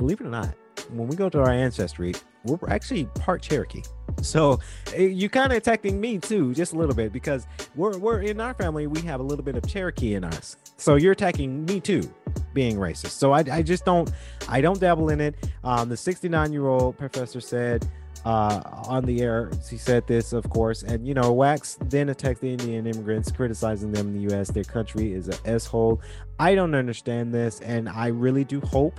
believe 0.02 0.20
it 0.20 0.26
or 0.26 0.30
not, 0.30 0.54
when 0.90 1.06
we 1.06 1.14
go 1.14 1.28
to 1.28 1.38
our 1.38 1.50
ancestry, 1.50 2.12
we're 2.44 2.58
actually 2.68 3.04
part 3.20 3.40
Cherokee. 3.40 3.82
So 4.20 4.58
eh, 4.94 5.04
you 5.04 5.28
kind 5.28 5.52
of 5.52 5.58
attacking 5.58 6.00
me 6.00 6.18
too, 6.18 6.52
just 6.54 6.72
a 6.72 6.76
little 6.76 6.94
bit, 6.94 7.12
because 7.12 7.46
we're 7.76 7.96
we're 7.98 8.22
in 8.22 8.40
our 8.40 8.52
family, 8.52 8.88
we 8.88 9.00
have 9.02 9.20
a 9.20 9.22
little 9.22 9.44
bit 9.44 9.56
of 9.56 9.64
Cherokee 9.66 10.14
in 10.14 10.24
us. 10.24 10.56
So 10.76 10.96
you're 10.96 11.12
attacking 11.12 11.64
me 11.66 11.78
too, 11.78 12.12
being 12.52 12.78
racist. 12.78 13.10
So 13.10 13.30
I, 13.32 13.44
I 13.50 13.62
just 13.62 13.84
don't 13.84 14.10
I 14.48 14.60
don't 14.60 14.80
dabble 14.80 15.10
in 15.10 15.20
it. 15.20 15.36
Um, 15.62 15.88
the 15.88 15.96
69 15.96 16.52
year 16.52 16.66
old 16.66 16.98
professor 16.98 17.40
said 17.40 17.88
uh, 18.24 18.60
on 18.88 19.04
the 19.04 19.22
air, 19.22 19.52
he 19.70 19.76
said 19.76 20.06
this, 20.08 20.32
of 20.32 20.50
course, 20.50 20.82
and 20.82 21.06
you 21.06 21.14
know, 21.14 21.32
Wax 21.32 21.78
then 21.86 22.08
attacked 22.08 22.40
the 22.40 22.50
Indian 22.50 22.88
immigrants, 22.88 23.30
criticizing 23.30 23.92
them 23.92 24.08
in 24.08 24.14
the 24.14 24.34
U.S. 24.34 24.50
Their 24.50 24.64
country 24.64 25.12
is 25.12 25.28
a 25.28 25.38
s 25.48 25.64
hole. 25.64 26.00
I 26.40 26.56
don't 26.56 26.74
understand 26.74 27.32
this, 27.32 27.60
and 27.60 27.88
I 27.88 28.08
really 28.08 28.42
do 28.42 28.60
hope 28.60 28.98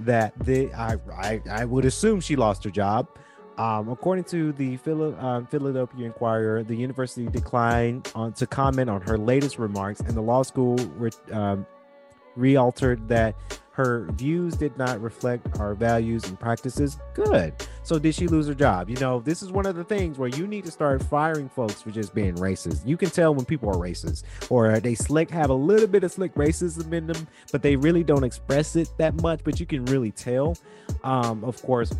that 0.00 0.32
the 0.44 0.72
I, 0.74 0.96
I 1.12 1.40
I 1.50 1.64
would 1.64 1.84
assume 1.84 2.20
she 2.20 2.36
lost 2.36 2.64
her 2.64 2.70
job. 2.70 3.08
Um, 3.56 3.88
according 3.88 4.24
to 4.26 4.52
the 4.52 4.76
Phila, 4.76 5.16
um, 5.18 5.46
Philadelphia 5.46 6.06
Inquirer, 6.06 6.62
the 6.62 6.76
university 6.76 7.26
declined 7.26 8.08
on, 8.14 8.32
to 8.34 8.46
comment 8.46 8.88
on 8.88 9.00
her 9.00 9.18
latest 9.18 9.58
remarks, 9.58 9.98
and 9.98 10.10
the 10.10 10.20
law 10.20 10.44
school 10.44 10.76
re, 10.96 11.10
um, 11.32 11.66
realtered 12.36 13.08
that 13.08 13.34
her 13.78 14.08
views 14.14 14.56
did 14.56 14.76
not 14.76 15.00
reflect 15.00 15.60
our 15.60 15.72
values 15.72 16.24
and 16.24 16.38
practices. 16.38 16.98
Good. 17.14 17.54
So 17.84 17.96
did 17.96 18.12
she 18.12 18.26
lose 18.26 18.48
her 18.48 18.54
job? 18.54 18.90
You 18.90 18.96
know, 18.96 19.20
this 19.20 19.40
is 19.40 19.52
one 19.52 19.66
of 19.66 19.76
the 19.76 19.84
things 19.84 20.18
where 20.18 20.28
you 20.28 20.48
need 20.48 20.64
to 20.64 20.72
start 20.72 21.00
firing 21.00 21.48
folks 21.48 21.80
for 21.80 21.92
just 21.92 22.12
being 22.12 22.34
racist. 22.34 22.84
You 22.84 22.96
can 22.96 23.08
tell 23.08 23.32
when 23.36 23.44
people 23.44 23.70
are 23.70 23.76
racist 23.76 24.24
or 24.50 24.80
they 24.80 24.96
slick 24.96 25.30
have 25.30 25.50
a 25.50 25.54
little 25.54 25.86
bit 25.86 26.02
of 26.02 26.10
slick 26.10 26.34
racism 26.34 26.92
in 26.92 27.06
them, 27.06 27.28
but 27.52 27.62
they 27.62 27.76
really 27.76 28.02
don't 28.02 28.24
express 28.24 28.74
it 28.74 28.90
that 28.98 29.14
much. 29.22 29.44
But 29.44 29.60
you 29.60 29.66
can 29.66 29.84
really 29.84 30.10
tell. 30.10 30.56
Um, 31.04 31.44
of 31.44 31.62
course, 31.62 31.94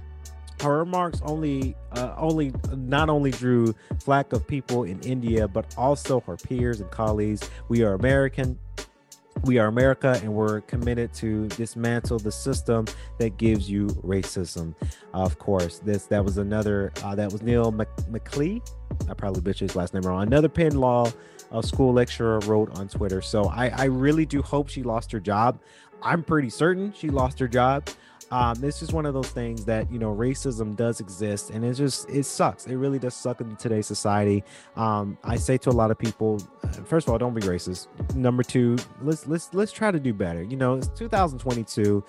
her 0.63 0.79
remarks 0.79 1.21
only 1.23 1.77
uh, 1.93 2.13
only 2.17 2.53
not 2.75 3.09
only 3.09 3.31
drew 3.31 3.73
flack 4.01 4.33
of 4.33 4.49
people 4.49 4.83
in 4.83 4.99
India, 5.03 5.47
but 5.47 5.73
also 5.79 6.19
her 6.23 6.37
peers 6.37 6.81
and 6.81 6.91
colleagues. 6.91 7.49
We 7.69 7.85
are 7.85 7.95
American. 7.95 8.59
We 9.45 9.59
are 9.59 9.67
America, 9.67 10.19
and 10.23 10.35
we're 10.35 10.61
committed 10.63 11.13
to 11.15 11.49
dismantle 11.49 12.19
the 12.19 12.33
system 12.33 12.87
that 13.19 13.37
gives 13.37 13.71
you 13.71 13.87
racism. 14.05 14.75
of 15.15 15.39
course, 15.39 15.79
this 15.79 16.07
that 16.07 16.25
was 16.25 16.39
another 16.39 16.93
uh, 17.03 17.15
that 17.15 17.33
was 17.33 17.43
Neil 17.43 17.71
Mc, 17.71 17.89
McClee. 18.11 18.61
I 19.09 19.15
probably 19.15 19.41
butchered 19.41 19.71
his 19.71 19.77
last 19.77 19.95
name 19.95 20.03
wrong. 20.03 20.23
Another 20.23 20.49
Penn 20.49 20.77
Law 20.77 21.11
uh, 21.53 21.63
school 21.63 21.93
lecturer 21.93 22.41
wrote 22.41 22.77
on 22.79 22.89
Twitter. 22.89 23.23
So 23.23 23.45
I, 23.45 23.69
I 23.69 23.85
really 23.85 24.27
do 24.27 24.43
hope 24.43 24.69
she 24.69 24.83
lost 24.83 25.13
her 25.13 25.21
job. 25.21 25.61
I'm 26.03 26.23
pretty 26.23 26.51
certain 26.51 26.93
she 26.93 27.09
lost 27.09 27.39
her 27.39 27.49
job 27.49 27.89
um, 28.31 28.63
it's 28.63 28.81
just 28.81 28.93
one 28.93 29.07
of 29.07 29.15
those 29.15 29.31
things 29.31 29.65
that 29.65 29.91
you 29.91 29.99
know 29.99 30.15
racism 30.15 30.77
does 30.77 31.01
exist 31.01 31.51
and 31.51 31.65
it's 31.65 31.79
just 31.79 32.09
it 32.11 32.25
sucks. 32.25 32.67
It 32.67 32.77
really 32.77 32.99
does 32.99 33.15
suck 33.15 33.41
in 33.41 33.57
today's 33.57 33.87
society. 33.87 34.45
Um, 34.77 35.17
i 35.25 35.37
say 35.37 35.57
to 35.59 35.71
a 35.71 35.73
lot 35.73 35.91
of 35.91 35.99
people 35.99 36.43
uh, 36.63 36.69
first 36.85 37.07
of 37.07 37.13
all 37.13 37.19
don't 37.19 37.35
be 37.35 37.43
racist. 37.43 37.87
Number 38.15 38.43
two 38.43 38.77
let's 39.03 39.27
let's 39.27 39.53
let's 39.55 39.73
try 39.73 39.91
to 39.91 40.01
do 40.01 40.13
better. 40.13 40.43
You 40.43 40.57
know 40.57 40.75
it's 40.75 40.89
2022 40.89 42.05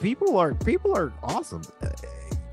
people 0.00 0.36
are 0.38 0.54
people 0.54 0.96
are 0.96 1.12
awesome. 1.22 1.62
Uh, 1.82 1.88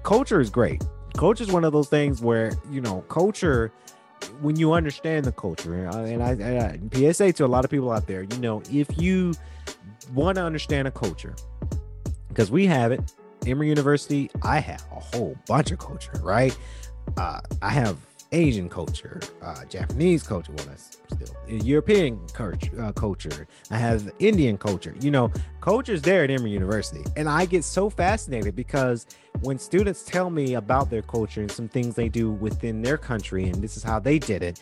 culture 0.04 0.40
is 0.40 0.50
great. 0.50 0.84
Culture 1.16 1.44
is 1.44 1.52
one 1.52 1.64
of 1.64 1.74
those 1.74 1.90
things 1.90 2.22
where 2.22 2.54
you 2.72 2.82
know 2.82 3.02
culture 3.10 3.72
when 4.42 4.56
you 4.56 4.74
understand 4.74 5.26
the 5.26 5.32
culture 5.32 5.86
and 5.86 6.24
I, 6.24 6.32
and 6.32 6.94
I, 6.94 7.12
psa 7.12 7.32
to 7.34 7.46
a 7.46 7.48
lot 7.48 7.66
of 7.66 7.72
people 7.72 7.92
out 7.92 8.06
there 8.06 8.22
you 8.22 8.38
know 8.38 8.62
if 8.72 9.02
you 9.02 9.34
want 10.14 10.36
to 10.36 10.44
understand 10.44 10.88
a 10.88 10.92
culture 10.92 11.36
because 12.32 12.50
we 12.50 12.66
have 12.66 12.92
it. 12.92 13.14
Emory 13.46 13.70
University, 13.70 14.30
I 14.44 14.60
have 14.60 14.86
a 14.92 15.00
whole 15.00 15.36
bunch 15.48 15.72
of 15.72 15.80
culture, 15.80 16.14
right? 16.22 16.56
Uh, 17.18 17.42
I 17.62 17.70
have 17.70 17.98
Asian 18.32 18.70
culture, 18.70 19.20
uh, 19.42 19.66
Japanese 19.66 20.24
culture, 20.24 20.54
well, 20.54 20.66
that's 20.68 20.98
still 21.12 21.36
European 21.48 22.18
culture, 22.34 22.82
uh, 22.82 22.92
culture. 22.94 23.48
I 23.72 23.78
have 23.78 24.10
Indian 24.20 24.58
culture. 24.58 24.96
You 25.02 25.12
know, 25.12 25.32
culture's 25.60 26.02
there 26.02 26.24
at 26.24 26.30
Emory 26.30 26.52
University, 26.52 27.04
and 27.18 27.28
I 27.28 27.46
get 27.46 27.66
so 27.66 27.90
fascinated 27.90 28.56
because 28.56 29.06
when 29.42 29.58
students 29.58 30.04
tell 30.04 30.30
me 30.30 30.54
about 30.54 30.90
their 30.90 31.02
culture 31.02 31.42
and 31.42 31.52
some 31.52 31.68
things 31.68 31.96
they 31.96 32.08
do 32.08 32.32
within 32.32 32.82
their 32.82 32.98
country, 32.98 33.50
and 33.50 33.62
this 33.62 33.76
is 33.76 33.84
how 33.84 34.00
they 34.00 34.18
did 34.18 34.44
it, 34.44 34.62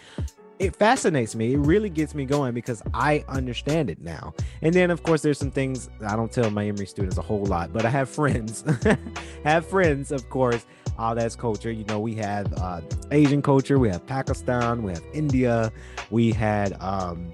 it 0.59 0.75
fascinates 0.75 1.35
me. 1.35 1.53
It 1.53 1.59
really 1.59 1.89
gets 1.89 2.13
me 2.13 2.25
going 2.25 2.53
because 2.53 2.83
I 2.93 3.23
understand 3.29 3.89
it 3.89 4.01
now. 4.01 4.33
And 4.61 4.73
then, 4.73 4.91
of 4.91 5.03
course, 5.03 5.21
there's 5.21 5.39
some 5.39 5.51
things 5.51 5.89
I 6.05 6.17
don't 6.17 6.31
tell 6.31 6.51
my 6.51 6.65
Emory 6.65 6.85
students 6.85 7.17
a 7.17 7.21
whole 7.21 7.45
lot, 7.45 7.71
but 7.71 7.85
I 7.85 7.89
have 7.89 8.09
friends, 8.09 8.65
have 9.45 9.65
friends, 9.65 10.11
of 10.11 10.29
course. 10.29 10.65
All 10.97 11.15
that's 11.15 11.33
culture. 11.33 11.71
You 11.71 11.85
know, 11.85 11.97
we 11.99 12.13
have 12.15 12.51
uh, 12.57 12.81
Asian 13.11 13.41
culture, 13.41 13.79
we 13.79 13.87
have 13.87 14.05
Pakistan, 14.05 14.83
we 14.83 14.91
have 14.91 15.03
India, 15.13 15.71
we 16.09 16.33
had 16.33 16.73
um, 16.81 17.31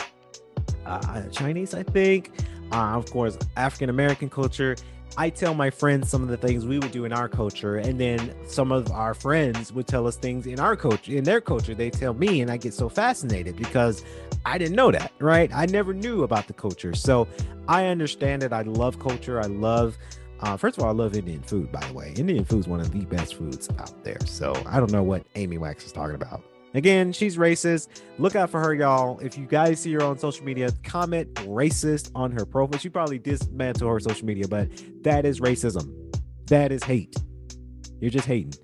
uh, 0.85 1.23
Chinese, 1.29 1.73
I 1.73 1.81
think. 1.81 2.31
Uh, 2.71 2.95
of 2.95 3.09
course, 3.09 3.39
African 3.57 3.89
American 3.89 4.29
culture. 4.29 4.75
I 5.17 5.29
tell 5.29 5.53
my 5.53 5.69
friends 5.69 6.09
some 6.09 6.23
of 6.23 6.27
the 6.27 6.35
things 6.35 6.65
we 6.65 6.77
would 6.77 6.91
do 6.91 7.05
in 7.05 7.13
our 7.13 7.29
culture, 7.29 7.77
and 7.77 7.99
then 7.99 8.35
some 8.47 8.71
of 8.71 8.91
our 8.91 9.13
friends 9.13 9.71
would 9.71 9.87
tell 9.87 10.07
us 10.07 10.17
things 10.17 10.45
in 10.45 10.59
our 10.59 10.75
culture, 10.75 11.13
in 11.13 11.23
their 11.23 11.39
culture. 11.39 11.73
They 11.73 11.89
tell 11.89 12.13
me, 12.13 12.41
and 12.41 12.51
I 12.51 12.57
get 12.57 12.73
so 12.73 12.89
fascinated 12.89 13.55
because 13.55 14.03
I 14.45 14.57
didn't 14.57 14.75
know 14.75 14.91
that, 14.91 15.13
right? 15.19 15.49
I 15.53 15.67
never 15.67 15.93
knew 15.93 16.23
about 16.23 16.47
the 16.47 16.53
culture. 16.53 16.93
So 16.93 17.27
I 17.67 17.85
understand 17.85 18.43
it. 18.43 18.51
I 18.51 18.63
love 18.63 18.99
culture. 18.99 19.39
I 19.39 19.45
love 19.45 19.97
uh, 20.41 20.57
first 20.57 20.77
of 20.77 20.83
all, 20.83 20.89
I 20.89 20.93
love 20.93 21.15
Indian 21.15 21.41
food, 21.41 21.71
by 21.71 21.79
the 21.87 21.93
way. 21.93 22.13
Indian 22.17 22.43
food 22.43 22.59
is 22.59 22.67
one 22.67 22.81
of 22.81 22.91
the 22.91 23.05
best 23.05 23.35
foods 23.35 23.69
out 23.79 24.03
there. 24.03 24.19
So 24.25 24.53
I 24.65 24.79
don't 24.79 24.91
know 24.91 25.01
what 25.01 25.25
Amy 25.35 25.57
Wax 25.57 25.85
is 25.85 25.93
talking 25.93 26.15
about. 26.15 26.43
Again, 26.75 27.13
she's 27.13 27.37
racist. 27.37 27.87
Look 28.17 28.35
out 28.35 28.49
for 28.49 28.59
her, 28.59 28.73
y'all. 28.73 29.17
If 29.19 29.37
you 29.37 29.45
guys 29.45 29.79
see 29.79 29.93
her 29.93 30.03
on 30.03 30.19
social 30.19 30.43
media, 30.43 30.69
comment 30.83 31.33
racist 31.35 32.11
on 32.13 32.31
her 32.33 32.45
profile. 32.45 32.77
She 32.79 32.89
probably 32.89 33.17
dismantle 33.17 33.87
her 33.87 33.99
social 34.01 34.25
media, 34.25 34.45
but 34.47 34.67
that 35.03 35.25
is 35.25 35.39
racism. 35.39 35.89
That 36.47 36.73
is 36.73 36.83
hate. 36.83 37.15
You're 38.01 38.11
just 38.11 38.27
hating. 38.27 38.55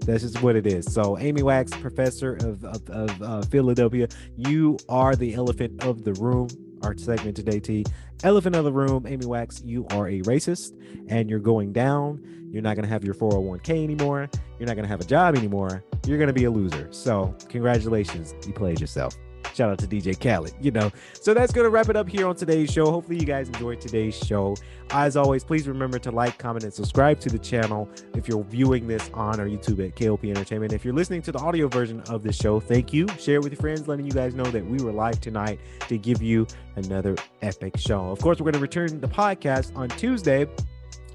That's 0.00 0.22
just 0.22 0.42
what 0.42 0.54
it 0.54 0.66
is. 0.66 0.92
So, 0.92 1.18
Amy 1.18 1.42
Wax, 1.42 1.72
professor 1.72 2.34
of, 2.36 2.62
of, 2.62 2.90
of 2.90 3.22
uh, 3.22 3.42
Philadelphia, 3.42 4.06
you 4.36 4.76
are 4.90 5.16
the 5.16 5.34
elephant 5.34 5.82
of 5.82 6.04
the 6.04 6.12
room. 6.12 6.48
Our 6.82 6.96
segment 6.96 7.36
today, 7.36 7.60
T. 7.60 7.84
Elephant 8.22 8.56
of 8.56 8.64
the 8.64 8.72
room, 8.72 9.06
Amy 9.06 9.26
Wax, 9.26 9.62
you 9.64 9.86
are 9.90 10.08
a 10.08 10.20
racist 10.22 10.72
and 11.08 11.28
you're 11.28 11.38
going 11.38 11.72
down. 11.72 12.22
You're 12.50 12.62
not 12.62 12.76
going 12.76 12.84
to 12.84 12.88
have 12.88 13.04
your 13.04 13.14
401k 13.14 13.82
anymore. 13.82 14.28
You're 14.58 14.66
not 14.66 14.74
going 14.74 14.84
to 14.84 14.88
have 14.88 15.00
a 15.00 15.04
job 15.04 15.36
anymore. 15.36 15.84
You're 16.06 16.18
going 16.18 16.28
to 16.28 16.34
be 16.34 16.44
a 16.44 16.50
loser. 16.50 16.88
So, 16.92 17.34
congratulations. 17.48 18.34
You 18.46 18.52
played 18.52 18.80
yourself. 18.80 19.16
Shout 19.56 19.70
out 19.70 19.78
to 19.78 19.86
DJ 19.86 20.20
Khaled, 20.20 20.52
you 20.60 20.70
know. 20.70 20.92
So 21.14 21.32
that's 21.32 21.50
going 21.50 21.64
to 21.64 21.70
wrap 21.70 21.88
it 21.88 21.96
up 21.96 22.06
here 22.06 22.26
on 22.26 22.36
today's 22.36 22.70
show. 22.70 22.90
Hopefully, 22.90 23.18
you 23.18 23.24
guys 23.24 23.48
enjoyed 23.48 23.80
today's 23.80 24.14
show. 24.14 24.54
As 24.90 25.16
always, 25.16 25.44
please 25.44 25.66
remember 25.66 25.98
to 26.00 26.10
like, 26.10 26.36
comment, 26.36 26.64
and 26.64 26.74
subscribe 26.74 27.20
to 27.20 27.30
the 27.30 27.38
channel 27.38 27.88
if 28.14 28.28
you're 28.28 28.44
viewing 28.44 28.86
this 28.86 29.08
on 29.14 29.40
our 29.40 29.46
YouTube 29.46 29.82
at 29.86 29.96
KLP 29.96 30.28
Entertainment. 30.28 30.74
If 30.74 30.84
you're 30.84 30.92
listening 30.92 31.22
to 31.22 31.32
the 31.32 31.38
audio 31.38 31.68
version 31.68 32.02
of 32.02 32.22
the 32.22 32.34
show, 32.34 32.60
thank 32.60 32.92
you. 32.92 33.08
Share 33.18 33.36
it 33.36 33.44
with 33.44 33.52
your 33.52 33.60
friends, 33.60 33.88
letting 33.88 34.04
you 34.04 34.12
guys 34.12 34.34
know 34.34 34.44
that 34.44 34.62
we 34.62 34.84
were 34.84 34.92
live 34.92 35.22
tonight 35.22 35.58
to 35.88 35.96
give 35.96 36.20
you 36.20 36.46
another 36.74 37.16
epic 37.40 37.78
show. 37.78 38.10
Of 38.10 38.20
course, 38.20 38.38
we're 38.38 38.44
going 38.44 38.54
to 38.54 38.58
return 38.60 39.00
the 39.00 39.08
podcast 39.08 39.74
on 39.74 39.88
Tuesday 39.88 40.46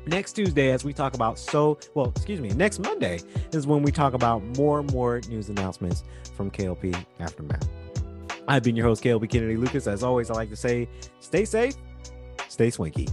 next 0.07 0.33
Tuesday 0.33 0.71
as 0.71 0.83
we 0.83 0.93
talk 0.93 1.13
about 1.13 1.37
so 1.37 1.77
well, 1.93 2.09
excuse 2.15 2.41
me, 2.41 2.49
next 2.49 2.79
Monday 2.79 3.19
is 3.51 3.67
when 3.67 3.83
we 3.83 3.91
talk 3.91 4.15
about 4.15 4.43
more 4.57 4.79
and 4.79 4.91
more 4.91 5.21
news 5.29 5.49
announcements 5.49 6.03
from 6.35 6.49
KLP 6.49 7.05
Aftermath. 7.19 7.69
I've 8.47 8.63
been 8.63 8.75
your 8.75 8.85
host, 8.85 9.03
KLP 9.03 9.29
Kennedy 9.29 9.57
Lucas. 9.57 9.87
As 9.87 10.03
always, 10.03 10.29
I 10.29 10.33
like 10.33 10.49
to 10.49 10.55
say 10.55 10.87
stay 11.19 11.45
safe, 11.45 11.75
stay 12.47 12.69
swanky. 12.69 13.07